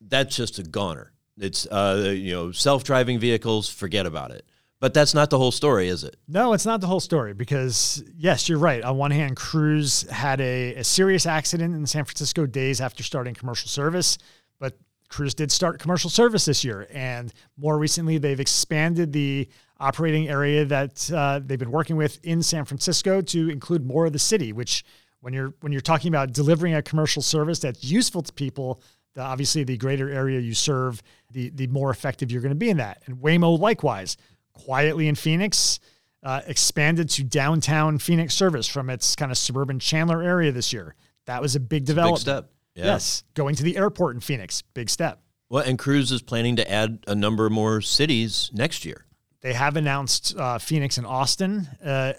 that's 0.00 0.36
just 0.36 0.60
a 0.60 0.62
goner. 0.62 1.12
It's, 1.36 1.66
uh, 1.66 2.14
you 2.16 2.32
know, 2.32 2.52
self 2.52 2.84
driving 2.84 3.18
vehicles, 3.18 3.68
forget 3.68 4.06
about 4.06 4.30
it. 4.30 4.44
But 4.80 4.94
that's 4.94 5.12
not 5.12 5.30
the 5.30 5.38
whole 5.38 5.50
story, 5.50 5.88
is 5.88 6.04
it? 6.04 6.16
No, 6.28 6.52
it's 6.52 6.64
not 6.64 6.80
the 6.80 6.86
whole 6.86 7.00
story 7.00 7.34
because, 7.34 8.04
yes, 8.16 8.48
you're 8.48 8.60
right. 8.60 8.80
On 8.84 8.96
one 8.96 9.10
hand, 9.10 9.34
Cruise 9.34 10.08
had 10.08 10.40
a, 10.40 10.76
a 10.76 10.84
serious 10.84 11.26
accident 11.26 11.74
in 11.74 11.84
San 11.86 12.04
Francisco 12.04 12.46
days 12.46 12.80
after 12.80 13.02
starting 13.02 13.34
commercial 13.34 13.68
service, 13.68 14.18
but 14.60 14.78
Cruise 15.08 15.34
did 15.34 15.50
start 15.50 15.80
commercial 15.80 16.10
service 16.10 16.44
this 16.44 16.62
year. 16.64 16.86
And 16.92 17.32
more 17.56 17.76
recently, 17.76 18.18
they've 18.18 18.38
expanded 18.38 19.12
the 19.12 19.48
operating 19.80 20.28
area 20.28 20.64
that 20.64 21.10
uh, 21.12 21.40
they've 21.44 21.58
been 21.58 21.70
working 21.70 21.96
with 21.96 22.18
in 22.24 22.42
San 22.42 22.64
Francisco 22.64 23.20
to 23.20 23.48
include 23.48 23.86
more 23.86 24.06
of 24.06 24.12
the 24.12 24.18
city, 24.18 24.52
which 24.52 24.84
when 25.20 25.32
you're 25.32 25.54
when 25.60 25.72
you're 25.72 25.80
talking 25.80 26.08
about 26.08 26.32
delivering 26.32 26.74
a 26.74 26.82
commercial 26.82 27.22
service 27.22 27.58
that's 27.58 27.84
useful 27.84 28.22
to 28.22 28.32
people, 28.32 28.80
the, 29.14 29.20
obviously 29.20 29.64
the 29.64 29.76
greater 29.76 30.08
area 30.10 30.40
you 30.40 30.54
serve, 30.54 31.02
the 31.32 31.50
the 31.50 31.66
more 31.68 31.90
effective 31.90 32.30
you're 32.30 32.42
going 32.42 32.50
to 32.50 32.56
be 32.56 32.70
in 32.70 32.76
that. 32.78 33.02
And 33.06 33.16
Waymo 33.16 33.58
likewise 33.58 34.16
quietly 34.52 35.06
in 35.06 35.14
Phoenix, 35.14 35.78
uh, 36.22 36.40
expanded 36.46 37.08
to 37.10 37.22
downtown 37.22 37.98
Phoenix 37.98 38.34
service 38.34 38.66
from 38.66 38.90
its 38.90 39.14
kind 39.14 39.30
of 39.30 39.38
suburban 39.38 39.78
Chandler 39.78 40.22
area 40.22 40.50
this 40.50 40.72
year. 40.72 40.94
That 41.26 41.40
was 41.40 41.54
a 41.54 41.60
big 41.60 41.84
development. 41.84 42.18
Big 42.18 42.22
step. 42.22 42.50
Yeah. 42.74 42.84
Yes. 42.86 43.24
Going 43.34 43.54
to 43.56 43.62
the 43.62 43.76
airport 43.76 44.14
in 44.14 44.20
Phoenix, 44.20 44.62
big 44.74 44.90
step. 44.90 45.20
Well, 45.50 45.64
and 45.64 45.78
Cruise 45.78 46.12
is 46.12 46.22
planning 46.22 46.56
to 46.56 46.70
add 46.70 47.04
a 47.06 47.14
number 47.14 47.48
more 47.48 47.80
cities 47.80 48.50
next 48.52 48.84
year. 48.84 49.04
They 49.40 49.52
have 49.52 49.76
announced 49.76 50.36
uh, 50.36 50.58
Phoenix 50.58 50.98
and 50.98 51.06
Austin. 51.06 51.68
Uh, 51.84 52.12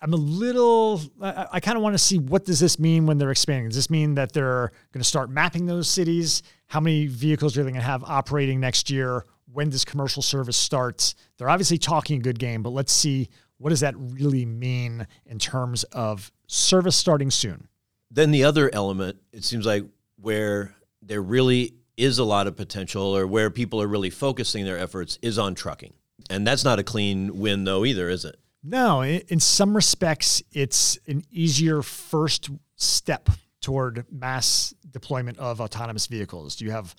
I'm 0.00 0.12
a 0.12 0.16
little. 0.16 1.00
I, 1.20 1.46
I 1.54 1.60
kind 1.60 1.76
of 1.76 1.82
want 1.82 1.94
to 1.94 1.98
see 1.98 2.18
what 2.18 2.44
does 2.44 2.60
this 2.60 2.78
mean 2.78 3.06
when 3.06 3.18
they're 3.18 3.30
expanding. 3.30 3.68
Does 3.68 3.76
this 3.76 3.90
mean 3.90 4.14
that 4.14 4.32
they're 4.32 4.70
going 4.92 5.00
to 5.00 5.08
start 5.08 5.30
mapping 5.30 5.66
those 5.66 5.88
cities? 5.88 6.42
How 6.66 6.80
many 6.80 7.06
vehicles 7.06 7.56
are 7.56 7.64
they 7.64 7.70
going 7.70 7.80
to 7.80 7.86
have 7.86 8.04
operating 8.04 8.60
next 8.60 8.90
year? 8.90 9.24
when 9.52 9.70
does 9.70 9.84
commercial 9.84 10.22
service 10.22 10.56
start? 10.56 11.14
They're 11.36 11.48
obviously 11.48 11.78
talking 11.78 12.18
a 12.18 12.22
good 12.22 12.38
game, 12.38 12.62
but 12.62 12.70
let's 12.70 12.92
see 12.92 13.28
what 13.58 13.70
does 13.70 13.80
that 13.80 13.94
really 13.96 14.46
mean 14.46 15.06
in 15.26 15.38
terms 15.38 15.84
of 15.84 16.30
service 16.46 16.96
starting 16.96 17.30
soon. 17.30 17.68
Then 18.10 18.30
the 18.30 18.44
other 18.44 18.70
element, 18.72 19.18
it 19.32 19.44
seems 19.44 19.66
like 19.66 19.84
where 20.16 20.74
there 21.02 21.22
really 21.22 21.74
is 21.96 22.18
a 22.18 22.24
lot 22.24 22.46
of 22.46 22.56
potential 22.56 23.16
or 23.16 23.26
where 23.26 23.50
people 23.50 23.82
are 23.82 23.88
really 23.88 24.10
focusing 24.10 24.64
their 24.64 24.78
efforts 24.78 25.18
is 25.22 25.38
on 25.38 25.54
trucking. 25.54 25.92
And 26.30 26.46
that's 26.46 26.64
not 26.64 26.78
a 26.78 26.82
clean 26.82 27.38
win 27.38 27.64
though 27.64 27.84
either, 27.84 28.08
is 28.08 28.24
it? 28.24 28.36
No, 28.62 29.02
in 29.02 29.40
some 29.40 29.74
respects 29.74 30.42
it's 30.52 30.98
an 31.06 31.22
easier 31.30 31.82
first 31.82 32.50
step 32.76 33.28
toward 33.60 34.04
mass 34.10 34.74
deployment 34.90 35.38
of 35.38 35.60
autonomous 35.60 36.06
vehicles. 36.06 36.60
You 36.60 36.70
have 36.70 36.94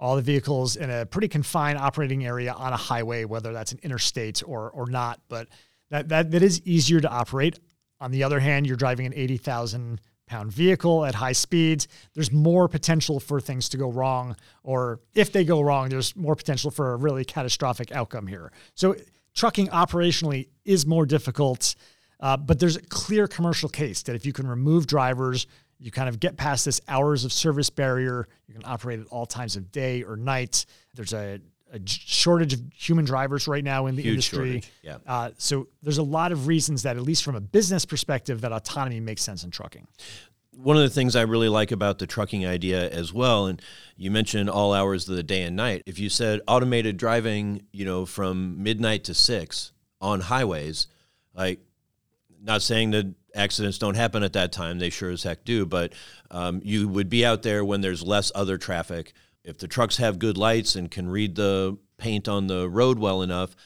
all 0.00 0.16
the 0.16 0.22
vehicles 0.22 0.76
in 0.76 0.90
a 0.90 1.06
pretty 1.06 1.28
confined 1.28 1.78
operating 1.78 2.26
area 2.26 2.52
on 2.52 2.72
a 2.72 2.76
highway, 2.76 3.24
whether 3.24 3.52
that's 3.52 3.72
an 3.72 3.78
interstate 3.82 4.42
or 4.46 4.70
or 4.70 4.90
not. 4.90 5.20
But 5.28 5.48
that 5.90 6.08
that, 6.08 6.30
that 6.30 6.42
is 6.42 6.60
easier 6.64 7.00
to 7.00 7.08
operate. 7.08 7.60
On 8.00 8.10
the 8.10 8.24
other 8.24 8.40
hand, 8.40 8.66
you're 8.66 8.76
driving 8.76 9.06
an 9.06 9.14
eighty 9.14 9.36
thousand 9.36 10.00
pound 10.26 10.52
vehicle 10.52 11.04
at 11.04 11.14
high 11.14 11.32
speeds. 11.32 11.88
There's 12.14 12.32
more 12.32 12.68
potential 12.68 13.20
for 13.20 13.40
things 13.40 13.68
to 13.70 13.76
go 13.76 13.90
wrong, 13.90 14.36
or 14.62 15.00
if 15.14 15.32
they 15.32 15.44
go 15.44 15.60
wrong, 15.60 15.88
there's 15.88 16.14
more 16.16 16.36
potential 16.36 16.70
for 16.70 16.92
a 16.92 16.96
really 16.96 17.24
catastrophic 17.24 17.92
outcome 17.92 18.26
here. 18.26 18.52
So 18.74 18.96
trucking 19.34 19.68
operationally 19.68 20.48
is 20.64 20.86
more 20.86 21.06
difficult. 21.06 21.74
Uh, 22.20 22.36
but 22.36 22.60
there's 22.60 22.76
a 22.76 22.82
clear 22.82 23.26
commercial 23.26 23.68
case 23.68 24.02
that 24.04 24.14
if 24.14 24.24
you 24.24 24.32
can 24.32 24.46
remove 24.46 24.86
drivers, 24.86 25.48
you 25.80 25.90
kind 25.90 26.08
of 26.08 26.20
get 26.20 26.36
past 26.36 26.64
this 26.64 26.80
hours 26.86 27.24
of 27.24 27.32
service 27.32 27.68
barrier. 27.68 28.28
You 28.46 28.54
can 28.54 28.62
operate 28.64 29.00
at 29.00 29.06
all 29.08 29.26
times 29.26 29.56
of 29.56 29.72
day 29.72 30.04
or 30.04 30.16
night. 30.16 30.64
There's 30.94 31.12
a, 31.12 31.40
a 31.72 31.80
shortage 31.86 32.52
of 32.52 32.60
human 32.74 33.04
drivers 33.04 33.48
right 33.48 33.64
now 33.64 33.86
in 33.86 33.96
the 33.96 34.02
Huge 34.02 34.12
industry. 34.12 34.52
Shortage. 34.52 34.72
Yeah. 34.82 34.98
Uh, 35.06 35.30
so 35.38 35.68
there's 35.82 35.98
a 35.98 36.02
lot 36.02 36.30
of 36.30 36.46
reasons 36.46 36.82
that, 36.82 36.96
at 36.96 37.02
least 37.02 37.24
from 37.24 37.34
a 37.34 37.40
business 37.40 37.84
perspective, 37.84 38.42
that 38.42 38.52
autonomy 38.52 39.00
makes 39.00 39.22
sense 39.22 39.42
in 39.42 39.50
trucking. 39.50 39.88
One 40.54 40.76
of 40.76 40.82
the 40.82 40.90
things 40.90 41.16
I 41.16 41.22
really 41.22 41.48
like 41.48 41.72
about 41.72 41.98
the 41.98 42.06
trucking 42.06 42.46
idea 42.46 42.90
as 42.90 43.12
well, 43.12 43.46
and 43.46 43.60
you 43.96 44.10
mentioned 44.10 44.50
all 44.50 44.74
hours 44.74 45.08
of 45.08 45.16
the 45.16 45.22
day 45.22 45.42
and 45.42 45.56
night. 45.56 45.82
If 45.86 45.98
you 45.98 46.10
said 46.10 46.42
automated 46.46 46.98
driving, 46.98 47.62
you 47.72 47.86
know, 47.86 48.04
from 48.04 48.62
midnight 48.62 49.04
to 49.04 49.14
six 49.14 49.72
on 50.00 50.20
highways, 50.20 50.88
like 51.34 51.60
not 52.42 52.60
saying 52.60 52.90
that 52.90 53.14
accidents 53.34 53.78
don't 53.78 53.94
happen 53.94 54.22
at 54.22 54.34
that 54.34 54.52
time. 54.52 54.78
They 54.78 54.90
sure 54.90 55.10
as 55.10 55.22
heck 55.22 55.44
do. 55.44 55.64
But 55.64 55.94
um, 56.30 56.60
you 56.62 56.86
would 56.88 57.08
be 57.08 57.24
out 57.24 57.42
there 57.42 57.64
when 57.64 57.80
there's 57.80 58.02
less 58.02 58.30
other 58.34 58.58
traffic. 58.58 59.14
If 59.44 59.58
the 59.58 59.68
trucks 59.68 59.96
have 59.96 60.18
good 60.18 60.38
lights 60.38 60.76
and 60.76 60.90
can 60.90 61.08
read 61.08 61.34
the 61.34 61.76
paint 61.98 62.28
on 62.28 62.46
the 62.46 62.68
road 62.68 62.98
well 62.98 63.22
enough, 63.22 63.56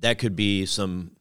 that 0.00 0.18
could 0.18 0.36
be 0.36 0.66
some, 0.66 1.12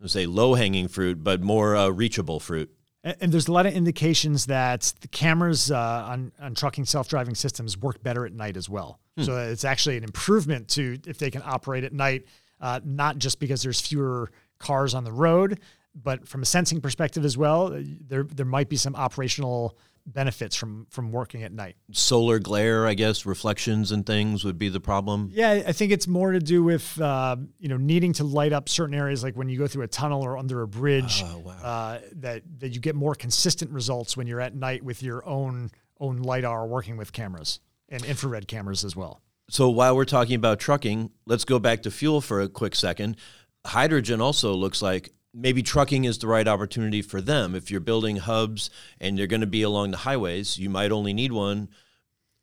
let's 0.00 0.12
say, 0.12 0.26
low 0.26 0.54
hanging 0.54 0.88
fruit, 0.88 1.22
but 1.24 1.40
more 1.40 1.76
uh, 1.76 1.88
reachable 1.88 2.40
fruit. 2.40 2.70
And 3.04 3.32
there's 3.32 3.46
a 3.46 3.52
lot 3.52 3.66
of 3.66 3.72
indications 3.72 4.46
that 4.46 4.92
the 5.00 5.06
cameras 5.06 5.70
uh, 5.70 5.76
on, 5.78 6.32
on 6.40 6.54
trucking 6.56 6.86
self 6.86 7.08
driving 7.08 7.36
systems 7.36 7.78
work 7.78 8.02
better 8.02 8.26
at 8.26 8.32
night 8.32 8.56
as 8.56 8.68
well. 8.68 8.98
Hmm. 9.16 9.22
So 9.22 9.36
it's 9.36 9.64
actually 9.64 9.96
an 9.96 10.02
improvement 10.02 10.68
to 10.70 10.98
if 11.06 11.18
they 11.18 11.30
can 11.30 11.42
operate 11.44 11.84
at 11.84 11.92
night, 11.92 12.26
uh, 12.60 12.80
not 12.84 13.18
just 13.18 13.38
because 13.38 13.62
there's 13.62 13.80
fewer 13.80 14.32
cars 14.58 14.92
on 14.92 15.04
the 15.04 15.12
road, 15.12 15.60
but 15.94 16.26
from 16.26 16.42
a 16.42 16.44
sensing 16.44 16.80
perspective 16.80 17.24
as 17.24 17.38
well, 17.38 17.80
there 18.08 18.24
there 18.24 18.46
might 18.46 18.68
be 18.68 18.76
some 18.76 18.96
operational 18.96 19.78
benefits 20.06 20.56
from 20.56 20.86
from 20.90 21.10
working 21.10 21.42
at 21.42 21.52
night. 21.52 21.76
Solar 21.92 22.38
glare, 22.38 22.86
I 22.86 22.94
guess, 22.94 23.26
reflections 23.26 23.92
and 23.92 24.06
things 24.06 24.44
would 24.44 24.58
be 24.58 24.68
the 24.68 24.80
problem. 24.80 25.30
Yeah, 25.32 25.64
I 25.66 25.72
think 25.72 25.92
it's 25.92 26.06
more 26.06 26.32
to 26.32 26.38
do 26.38 26.62
with 26.62 27.00
uh, 27.00 27.36
you 27.58 27.68
know 27.68 27.76
needing 27.76 28.12
to 28.14 28.24
light 28.24 28.52
up 28.52 28.68
certain 28.68 28.94
areas, 28.94 29.22
like 29.22 29.36
when 29.36 29.48
you 29.48 29.58
go 29.58 29.66
through 29.66 29.84
a 29.84 29.88
tunnel 29.88 30.22
or 30.22 30.38
under 30.38 30.62
a 30.62 30.68
bridge. 30.68 31.22
Oh, 31.24 31.38
wow. 31.38 31.52
uh, 31.62 32.00
that 32.16 32.42
that 32.58 32.68
you 32.70 32.80
get 32.80 32.94
more 32.94 33.14
consistent 33.14 33.70
results 33.70 34.16
when 34.16 34.26
you're 34.26 34.40
at 34.40 34.54
night 34.54 34.82
with 34.82 35.02
your 35.02 35.26
own 35.26 35.70
own 35.98 36.18
lidar 36.18 36.66
working 36.66 36.96
with 36.96 37.12
cameras 37.12 37.60
and 37.88 38.04
infrared 38.04 38.46
cameras 38.48 38.84
as 38.84 38.94
well. 38.94 39.22
So 39.48 39.70
while 39.70 39.94
we're 39.94 40.04
talking 40.04 40.34
about 40.34 40.58
trucking, 40.58 41.10
let's 41.24 41.44
go 41.44 41.58
back 41.58 41.82
to 41.82 41.90
fuel 41.90 42.20
for 42.20 42.40
a 42.40 42.48
quick 42.48 42.74
second. 42.74 43.16
Hydrogen 43.64 44.20
also 44.20 44.54
looks 44.54 44.82
like 44.82 45.12
maybe 45.36 45.62
trucking 45.62 46.04
is 46.04 46.18
the 46.18 46.26
right 46.26 46.48
opportunity 46.48 47.02
for 47.02 47.20
them. 47.20 47.54
If 47.54 47.70
you're 47.70 47.80
building 47.80 48.16
hubs 48.16 48.70
and 49.00 49.18
you're 49.18 49.26
going 49.26 49.42
to 49.42 49.46
be 49.46 49.62
along 49.62 49.90
the 49.90 49.98
highways, 49.98 50.58
you 50.58 50.70
might 50.70 50.90
only 50.90 51.12
need 51.12 51.30
one 51.30 51.68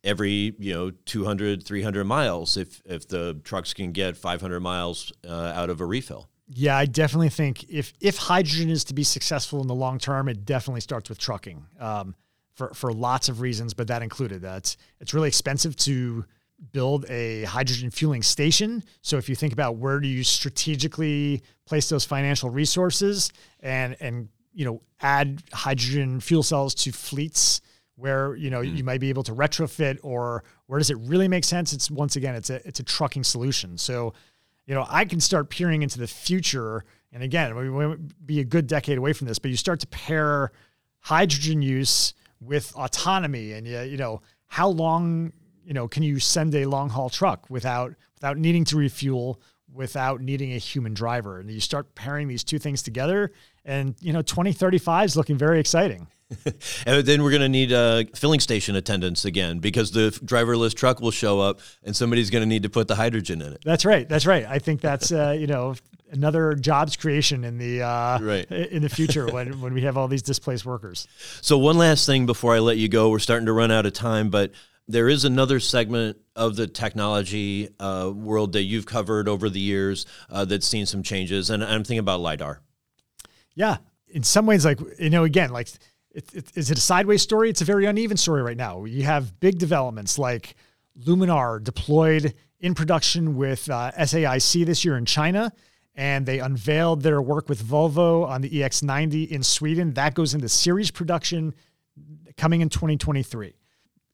every, 0.04 0.56
you 0.60 0.74
know, 0.74 0.92
200, 1.06 1.66
300 1.66 2.04
miles 2.04 2.56
if 2.56 2.82
if 2.86 3.08
the 3.08 3.40
trucks 3.44 3.74
can 3.74 3.92
get 3.92 4.16
500 4.16 4.60
miles 4.60 5.12
uh, 5.28 5.52
out 5.56 5.70
of 5.70 5.82
a 5.82 5.86
refill. 5.86 6.30
Yeah, 6.48 6.78
I 6.78 6.86
definitely 6.86 7.30
think 7.30 7.64
if 7.70 7.94
if 8.00 8.18
hydrogen 8.18 8.70
is 8.70 8.84
to 8.86 8.94
be 8.94 9.04
successful 9.04 9.62
in 9.62 9.68
the 9.68 9.76
long 9.76 9.98
term, 9.98 10.30
it 10.30 10.46
definitely 10.46 10.82
starts 10.82 11.10
with 11.10 11.18
trucking 11.18 11.66
um, 11.80 12.16
for 12.54 12.74
for 12.74 12.94
lots 12.94 13.28
of 13.30 13.42
reasons, 13.42 13.74
but 13.74 13.88
that 13.88 14.04
included 14.04 14.42
that 14.42 14.76
it's 15.00 15.14
really 15.14 15.30
expensive 15.30 15.76
to 15.78 16.26
build 16.72 17.06
a 17.10 17.44
hydrogen 17.44 17.92
fueling 17.92 18.24
station. 18.24 18.84
So 19.02 19.18
if 19.18 19.28
you 19.28 19.36
think 19.36 19.54
about 19.54 19.76
where 19.78 20.00
do 20.00 20.08
you 20.08 20.24
strategically 20.24 21.44
place 21.66 21.90
those 21.90 22.06
financial 22.06 22.50
resources 22.50 23.32
and 23.60 23.96
and 24.00 24.30
you 24.54 24.66
know 24.66 24.82
add 25.02 25.44
hydrogen 25.52 26.20
fuel 26.20 26.44
cells 26.44 26.74
to 26.76 26.92
fleets 26.92 27.62
where 27.96 28.36
you 28.36 28.50
know 28.50 28.62
mm. 28.62 28.78
you 28.78 28.84
might 28.84 29.00
be 29.00 29.10
able 29.10 29.24
to 29.24 29.34
retrofit 29.34 30.00
or 30.04 30.44
where 30.68 30.80
does 30.80 30.90
it 30.90 30.98
really 31.00 31.28
make 31.28 31.44
sense? 31.44 31.74
It's 31.74 31.92
once 31.92 32.16
again 32.16 32.36
it's 32.36 32.50
a 32.50 32.66
it's 32.68 32.80
a 32.80 32.84
trucking 32.84 33.24
solution. 33.24 33.78
So 33.78 34.14
you 34.66 34.74
know 34.74 34.86
I 34.88 35.06
can 35.06 35.20
start 35.20 35.50
peering 35.50 35.82
into 35.82 36.00
the 36.00 36.08
future 36.08 36.86
and 37.12 37.24
again 37.24 37.56
we 37.56 37.70
won't 37.70 38.26
be 38.26 38.40
a 38.40 38.46
good 38.46 38.68
decade 38.68 38.98
away 38.98 39.14
from 39.14 39.28
this, 39.28 39.40
but 39.40 39.52
you 39.52 39.58
start 39.58 39.80
to 39.82 39.88
pair 39.88 40.52
hydrogen 41.00 41.62
use 41.62 42.14
with 42.40 42.74
autonomy 42.76 43.54
and 43.54 43.68
you, 43.68 43.82
you 43.82 43.98
know 43.98 44.22
how 44.48 44.70
long 44.70 45.34
you 45.66 45.74
know, 45.74 45.88
can 45.88 46.04
you 46.04 46.20
send 46.20 46.54
a 46.56 46.66
long 46.66 46.90
haul 46.90 47.10
truck 47.10 47.50
without 47.50 47.94
without 48.16 48.38
needing 48.38 48.66
to 48.66 48.78
refuel, 48.78 49.40
without 49.74 50.22
needing 50.22 50.54
a 50.54 50.58
human 50.58 50.94
driver? 50.94 51.40
And 51.40 51.50
you 51.50 51.60
start 51.60 51.96
pairing 51.96 52.28
these 52.28 52.44
two 52.44 52.60
things 52.60 52.82
together, 52.82 53.32
and 53.66 53.96
you 54.02 54.14
know, 54.14 54.22
2035 54.22 55.06
is 55.06 55.18
looking 55.18 55.38
very 55.38 55.60
exciting. 55.60 56.08
and 56.86 57.06
then 57.06 57.24
we're 57.24 57.30
going 57.30 57.42
to 57.42 57.50
need 57.50 57.72
uh, 57.72 58.04
filling 58.16 58.40
station 58.40 58.76
attendants 58.76 59.26
again 59.26 59.60
because 59.60 59.92
the 59.92 60.10
driverless 60.26 60.74
truck 60.74 61.00
will 61.00 61.12
show 61.12 61.40
up, 61.40 61.60
and 61.84 61.96
somebody's 61.96 62.30
going 62.30 62.42
to 62.42 62.48
need 62.48 62.64
to 62.64 62.70
put 62.70 62.88
the 62.88 62.96
hydrogen 62.96 63.42
in 63.42 63.54
it. 63.54 63.62
That's 63.64 63.86
right. 63.86 64.08
That's 64.08 64.26
right. 64.26 64.46
I 64.48 64.60
think 64.60 64.82
that's 64.82 65.12
uh, 65.12 65.36
you 65.38 65.48
know 65.48 65.76
another 66.12 66.54
jobs 66.54 66.96
creation 66.96 67.44
in 67.44 67.58
the 67.58 67.82
uh, 67.82 68.20
right. 68.20 68.50
in 68.50 68.82
the 68.82 68.90
future 68.90 69.28
when 69.28 69.60
when 69.60 69.74
we 69.74 69.82
have 69.82 69.98
all 69.98 70.08
these 70.08 70.22
displaced 70.22 70.66
workers. 70.66 71.08
So 71.42 71.58
one 71.58 71.78
last 71.78 72.06
thing 72.06 72.26
before 72.26 72.56
I 72.56 72.60
let 72.60 72.78
you 72.78 72.88
go, 72.88 73.10
we're 73.10 73.20
starting 73.20 73.48
to 73.48 73.54
run 73.54 73.72
out 73.72 73.86
of 73.86 73.94
time, 73.94 74.30
but 74.30 74.52
there 74.88 75.08
is 75.08 75.26
another 75.26 75.60
segment 75.60 76.18
of 76.36 76.56
the 76.56 76.68
technology 76.68 77.70
uh, 77.80 78.12
world 78.14 78.54
that 78.54 78.64
you've 78.64 78.86
covered 78.86 79.28
over 79.28 79.50
the 79.50 79.60
years 79.60 80.06
uh, 80.30 80.46
that's 80.46 80.68
seen 80.68 80.86
some 80.86 81.04
changes, 81.04 81.50
and 81.50 81.64
I'm 81.64 81.84
thinking 81.84 82.00
about 82.00 82.20
lidar. 82.20 82.62
Yeah, 83.56 83.78
in 84.08 84.24
some 84.24 84.46
ways, 84.46 84.66
like 84.66 84.80
you 85.00 85.10
know, 85.10 85.24
again, 85.24 85.52
like 85.52 85.70
it, 86.12 86.34
it, 86.34 86.52
is 86.56 86.72
it 86.72 86.78
a 86.78 86.82
sideways 86.82 87.22
story? 87.22 87.50
It's 87.50 87.62
a 87.62 87.66
very 87.66 87.86
uneven 87.86 88.18
story 88.18 88.42
right 88.42 88.58
now. 88.58 88.86
You 88.86 89.04
have 89.04 89.40
big 89.40 89.58
developments 89.58 90.18
like 90.18 90.56
Luminar 91.00 91.64
deployed 91.64 92.34
in 92.60 92.74
production 92.76 93.36
with 93.36 93.70
uh, 93.70 93.92
SAIC 93.98 94.66
this 94.66 94.84
year 94.84 94.98
in 94.98 95.06
China, 95.06 95.52
and 95.96 96.26
they 96.26 96.40
unveiled 96.40 97.02
their 97.02 97.22
work 97.22 97.50
with 97.50 97.64
Volvo 97.64 98.28
on 98.28 98.42
the 98.42 98.50
EX90 98.50 99.30
in 99.30 99.44
Sweden. 99.44 99.94
That 99.94 100.14
goes 100.14 100.34
into 100.34 100.50
series 100.50 100.92
production 100.92 101.54
coming 102.38 102.62
in 102.62 102.70
2023. 102.70 103.54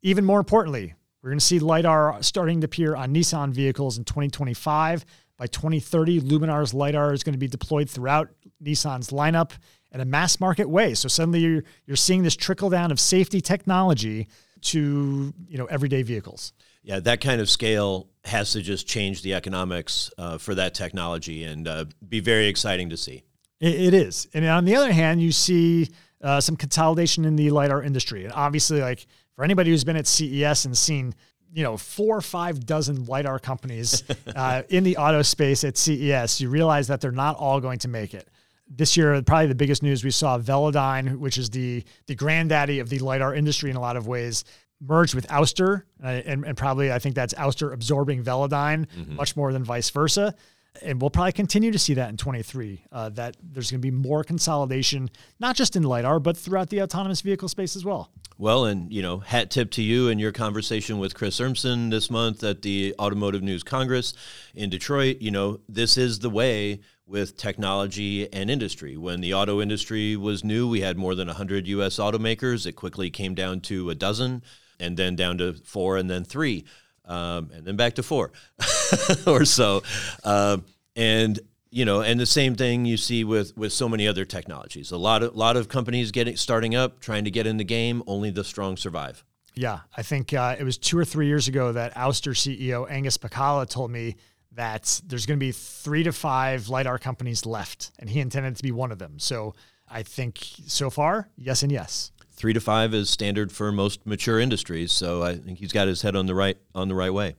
Even 0.01 0.25
more 0.25 0.39
importantly, 0.39 0.93
we're 1.21 1.31
going 1.31 1.39
to 1.39 1.45
see 1.45 1.59
LiDAR 1.59 2.21
starting 2.21 2.61
to 2.61 2.65
appear 2.65 2.95
on 2.95 3.13
Nissan 3.13 3.51
vehicles 3.51 3.97
in 3.97 4.05
2025. 4.05 5.05
By 5.37 5.47
2030, 5.47 6.21
Luminar's 6.21 6.73
LiDAR 6.73 7.13
is 7.13 7.23
going 7.23 7.33
to 7.33 7.39
be 7.39 7.47
deployed 7.47 7.89
throughout 7.89 8.29
Nissan's 8.63 9.09
lineup 9.09 9.51
in 9.91 10.01
a 10.01 10.05
mass 10.05 10.39
market 10.39 10.69
way. 10.69 10.93
So 10.93 11.07
suddenly 11.07 11.39
you're, 11.39 11.63
you're 11.85 11.97
seeing 11.97 12.23
this 12.23 12.35
trickle 12.35 12.69
down 12.69 12.91
of 12.91 12.99
safety 12.99 13.41
technology 13.41 14.27
to 14.61 15.33
you 15.47 15.57
know 15.57 15.65
everyday 15.65 16.01
vehicles. 16.01 16.53
Yeah, 16.83 16.99
that 17.01 17.21
kind 17.21 17.41
of 17.41 17.49
scale 17.49 18.09
has 18.25 18.51
to 18.53 18.61
just 18.61 18.87
change 18.87 19.21
the 19.21 19.33
economics 19.33 20.11
uh, 20.17 20.37
for 20.37 20.55
that 20.55 20.73
technology 20.73 21.43
and 21.43 21.67
uh, 21.67 21.85
be 22.07 22.19
very 22.19 22.47
exciting 22.47 22.89
to 22.89 22.97
see. 22.97 23.23
it, 23.59 23.75
it 23.75 23.93
is. 23.93 24.27
And 24.33 24.45
on 24.45 24.65
the 24.65 24.75
other 24.75 24.91
hand, 24.91 25.21
you 25.21 25.31
see 25.31 25.89
uh, 26.21 26.41
some 26.41 26.55
consolidation 26.55 27.25
in 27.25 27.35
the 27.35 27.49
LiDAR 27.49 27.83
industry. 27.83 28.23
And 28.23 28.33
obviously, 28.33 28.81
like 28.81 29.05
for 29.35 29.43
anybody 29.43 29.71
who's 29.71 29.83
been 29.83 29.95
at 29.95 30.07
CES 30.07 30.65
and 30.65 30.77
seen 30.77 31.13
you 31.53 31.63
know 31.63 31.77
four 31.77 32.17
or 32.17 32.21
five 32.21 32.65
dozen 32.65 33.05
lidar 33.05 33.39
companies 33.39 34.03
uh, 34.35 34.63
in 34.69 34.83
the 34.83 34.97
auto 34.97 35.21
space 35.21 35.63
at 35.63 35.77
CES, 35.77 36.41
you 36.41 36.49
realize 36.49 36.87
that 36.87 37.01
they're 37.01 37.11
not 37.11 37.37
all 37.37 37.59
going 37.59 37.79
to 37.79 37.87
make 37.87 38.13
it. 38.13 38.27
This 38.71 38.95
year, 38.95 39.19
probably 39.23 39.47
the 39.47 39.55
biggest 39.55 39.81
news 39.81 40.03
we 40.03 40.11
saw 40.11 40.37
Velodyne, 40.37 41.17
which 41.17 41.37
is 41.37 41.49
the 41.49 41.83
the 42.07 42.15
granddaddy 42.15 42.79
of 42.79 42.89
the 42.89 42.99
lidar 42.99 43.33
industry 43.33 43.69
in 43.69 43.75
a 43.75 43.81
lot 43.81 43.97
of 43.97 44.07
ways, 44.07 44.43
merged 44.79 45.15
with 45.15 45.27
Ouster, 45.27 45.83
uh, 46.03 46.07
and, 46.07 46.45
and 46.45 46.55
probably 46.55 46.91
I 46.91 46.99
think 46.99 47.15
that's 47.15 47.33
Ouster 47.33 47.73
absorbing 47.73 48.23
Velodyne 48.23 48.85
mm-hmm. 48.85 49.15
much 49.15 49.35
more 49.35 49.51
than 49.51 49.63
vice 49.63 49.89
versa 49.89 50.35
and 50.81 51.01
we'll 51.01 51.09
probably 51.09 51.31
continue 51.31 51.71
to 51.71 51.79
see 51.79 51.93
that 51.93 52.09
in 52.09 52.17
23 52.17 52.83
uh, 52.91 53.09
that 53.09 53.37
there's 53.41 53.71
going 53.71 53.81
to 53.81 53.85
be 53.85 53.91
more 53.91 54.23
consolidation 54.23 55.09
not 55.39 55.55
just 55.55 55.75
in 55.75 55.83
lidar 55.83 56.19
but 56.19 56.37
throughout 56.37 56.69
the 56.69 56.81
autonomous 56.81 57.21
vehicle 57.21 57.47
space 57.47 57.75
as 57.75 57.85
well. 57.85 58.11
Well 58.37 58.65
and 58.65 58.91
you 58.91 59.01
know 59.01 59.19
hat 59.19 59.51
tip 59.51 59.71
to 59.71 59.81
you 59.81 60.09
and 60.09 60.19
your 60.19 60.31
conversation 60.31 60.97
with 60.99 61.13
chris 61.13 61.39
urmson 61.39 61.89
this 61.89 62.09
month 62.09 62.43
at 62.43 62.61
the 62.61 62.95
automotive 62.99 63.43
news 63.43 63.63
congress 63.63 64.13
in 64.55 64.69
detroit 64.69 65.17
you 65.19 65.31
know 65.31 65.59
this 65.67 65.97
is 65.97 66.19
the 66.19 66.29
way 66.29 66.79
with 67.09 67.35
technology 67.35 68.31
and 68.31 68.51
industry. 68.51 68.95
When 68.95 69.19
the 69.19 69.33
auto 69.33 69.59
industry 69.61 70.15
was 70.15 70.43
new 70.43 70.69
we 70.69 70.81
had 70.81 70.95
more 70.97 71.15
than 71.15 71.27
100 71.27 71.65
us 71.67 71.97
automakers. 71.97 72.67
It 72.67 72.73
quickly 72.73 73.09
came 73.09 73.33
down 73.33 73.61
to 73.61 73.89
a 73.89 73.95
dozen 73.95 74.43
and 74.79 74.95
then 74.95 75.15
down 75.15 75.39
to 75.39 75.53
four 75.53 75.97
and 75.97 76.09
then 76.09 76.23
three 76.23 76.65
um, 77.05 77.49
and 77.53 77.65
then 77.65 77.75
back 77.75 77.95
to 77.95 78.03
four 78.03 78.31
or 79.27 79.45
so. 79.45 79.83
Um, 80.23 80.65
and 80.95 81.39
you 81.71 81.85
know, 81.85 82.01
and 82.01 82.19
the 82.19 82.25
same 82.25 82.55
thing 82.55 82.85
you 82.85 82.97
see 82.97 83.23
with 83.23 83.55
with 83.55 83.71
so 83.71 83.87
many 83.87 84.07
other 84.07 84.25
technologies. 84.25 84.91
A 84.91 84.97
lot 84.97 85.23
of 85.23 85.35
lot 85.35 85.55
of 85.55 85.69
companies 85.69 86.11
getting 86.11 86.35
starting 86.35 86.75
up, 86.75 86.99
trying 86.99 87.25
to 87.25 87.31
get 87.31 87.45
in 87.45 87.57
the 87.57 87.63
game. 87.63 88.03
Only 88.07 88.31
the 88.31 88.43
strong 88.43 88.77
survive. 88.77 89.23
Yeah, 89.55 89.79
I 89.95 90.03
think 90.03 90.33
uh, 90.33 90.55
it 90.57 90.63
was 90.63 90.77
two 90.77 90.97
or 90.97 91.05
three 91.05 91.27
years 91.27 91.47
ago 91.47 91.71
that 91.73 91.93
Ouster 91.95 92.33
CEO 92.33 92.89
Angus 92.89 93.17
Pacala 93.17 93.69
told 93.69 93.91
me 93.91 94.15
that 94.53 95.01
there's 95.05 95.25
going 95.25 95.37
to 95.37 95.45
be 95.45 95.51
three 95.51 96.03
to 96.03 96.11
five 96.11 96.69
lidar 96.69 96.97
companies 96.97 97.45
left, 97.45 97.91
and 97.99 98.09
he 98.09 98.19
intended 98.19 98.55
to 98.55 98.63
be 98.63 98.71
one 98.71 98.91
of 98.91 98.99
them. 98.99 99.19
So 99.19 99.53
I 99.89 100.03
think 100.03 100.39
so 100.65 100.89
far, 100.89 101.29
yes 101.37 101.61
and 101.61 101.71
yes 101.71 102.11
three 102.39 102.53
to 102.53 102.61
five 102.61 102.93
is 102.93 103.09
standard 103.09 103.51
for 103.51 103.69
most 103.69 104.05
mature 104.07 104.39
industries. 104.39 104.93
So 104.93 105.21
I 105.21 105.35
think 105.35 105.59
he's 105.59 105.73
got 105.73 105.89
his 105.89 106.01
head 106.01 106.15
on 106.15 106.25
the 106.25 106.33
right 106.33 106.57
on 106.73 106.87
the 106.87 106.95
right 106.95 107.13
way. 107.13 107.35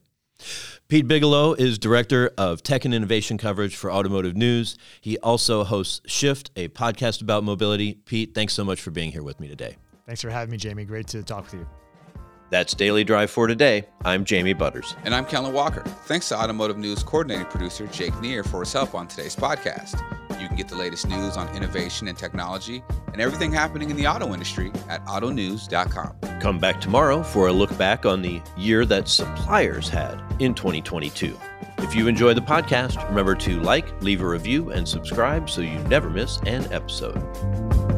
Pete 0.87 1.07
Bigelow 1.07 1.53
is 1.53 1.79
director 1.79 2.31
of 2.37 2.63
tech 2.63 2.85
and 2.85 2.93
innovation 2.93 3.37
coverage 3.37 3.75
for 3.75 3.91
Automotive 3.91 4.35
News. 4.35 4.77
He 4.99 5.17
also 5.19 5.63
hosts 5.63 6.01
Shift, 6.05 6.51
a 6.55 6.67
podcast 6.69 7.21
about 7.21 7.43
mobility. 7.43 7.93
Pete, 7.93 8.33
thanks 8.35 8.53
so 8.53 8.63
much 8.63 8.81
for 8.81 8.91
being 8.91 9.11
here 9.11 9.23
with 9.23 9.39
me 9.39 9.47
today. 9.47 9.77
Thanks 10.05 10.21
for 10.21 10.29
having 10.29 10.51
me, 10.51 10.57
Jamie. 10.57 10.83
Great 10.83 11.07
to 11.07 11.23
talk 11.23 11.45
with 11.45 11.53
you. 11.53 11.67
That's 12.49 12.73
Daily 12.73 13.05
Drive 13.05 13.31
for 13.31 13.47
today. 13.47 13.87
I'm 14.03 14.25
Jamie 14.25 14.51
Butters. 14.51 14.97
And 15.05 15.15
I'm 15.15 15.25
Kellen 15.25 15.53
Walker. 15.53 15.83
Thanks 16.05 16.27
to 16.29 16.37
Automotive 16.37 16.77
News 16.77 17.01
coordinating 17.01 17.45
producer 17.45 17.87
Jake 17.87 18.19
Neer 18.19 18.43
for 18.43 18.59
his 18.59 18.73
help 18.73 18.93
on 18.93 19.07
today's 19.07 19.37
podcast. 19.37 20.20
You 20.41 20.47
can 20.47 20.57
get 20.57 20.67
the 20.67 20.75
latest 20.75 21.07
news 21.07 21.37
on 21.37 21.47
innovation 21.55 22.07
and 22.07 22.17
technology 22.17 22.83
and 23.13 23.21
everything 23.21 23.51
happening 23.51 23.91
in 23.91 23.95
the 23.95 24.07
auto 24.07 24.33
industry 24.33 24.71
at 24.89 25.05
autonews.com. 25.05 26.39
Come 26.39 26.57
back 26.57 26.81
tomorrow 26.81 27.21
for 27.21 27.47
a 27.47 27.53
look 27.53 27.77
back 27.77 28.05
on 28.07 28.23
the 28.23 28.41
year 28.57 28.83
that 28.85 29.07
suppliers 29.07 29.87
had 29.87 30.19
in 30.39 30.55
2022. 30.55 31.37
If 31.77 31.95
you 31.95 32.07
enjoy 32.07 32.33
the 32.33 32.41
podcast, 32.41 33.07
remember 33.09 33.35
to 33.35 33.59
like, 33.59 34.01
leave 34.01 34.21
a 34.21 34.27
review, 34.27 34.71
and 34.71 34.87
subscribe 34.87 35.49
so 35.49 35.61
you 35.61 35.77
never 35.83 36.09
miss 36.09 36.37
an 36.45 36.71
episode. 36.73 37.90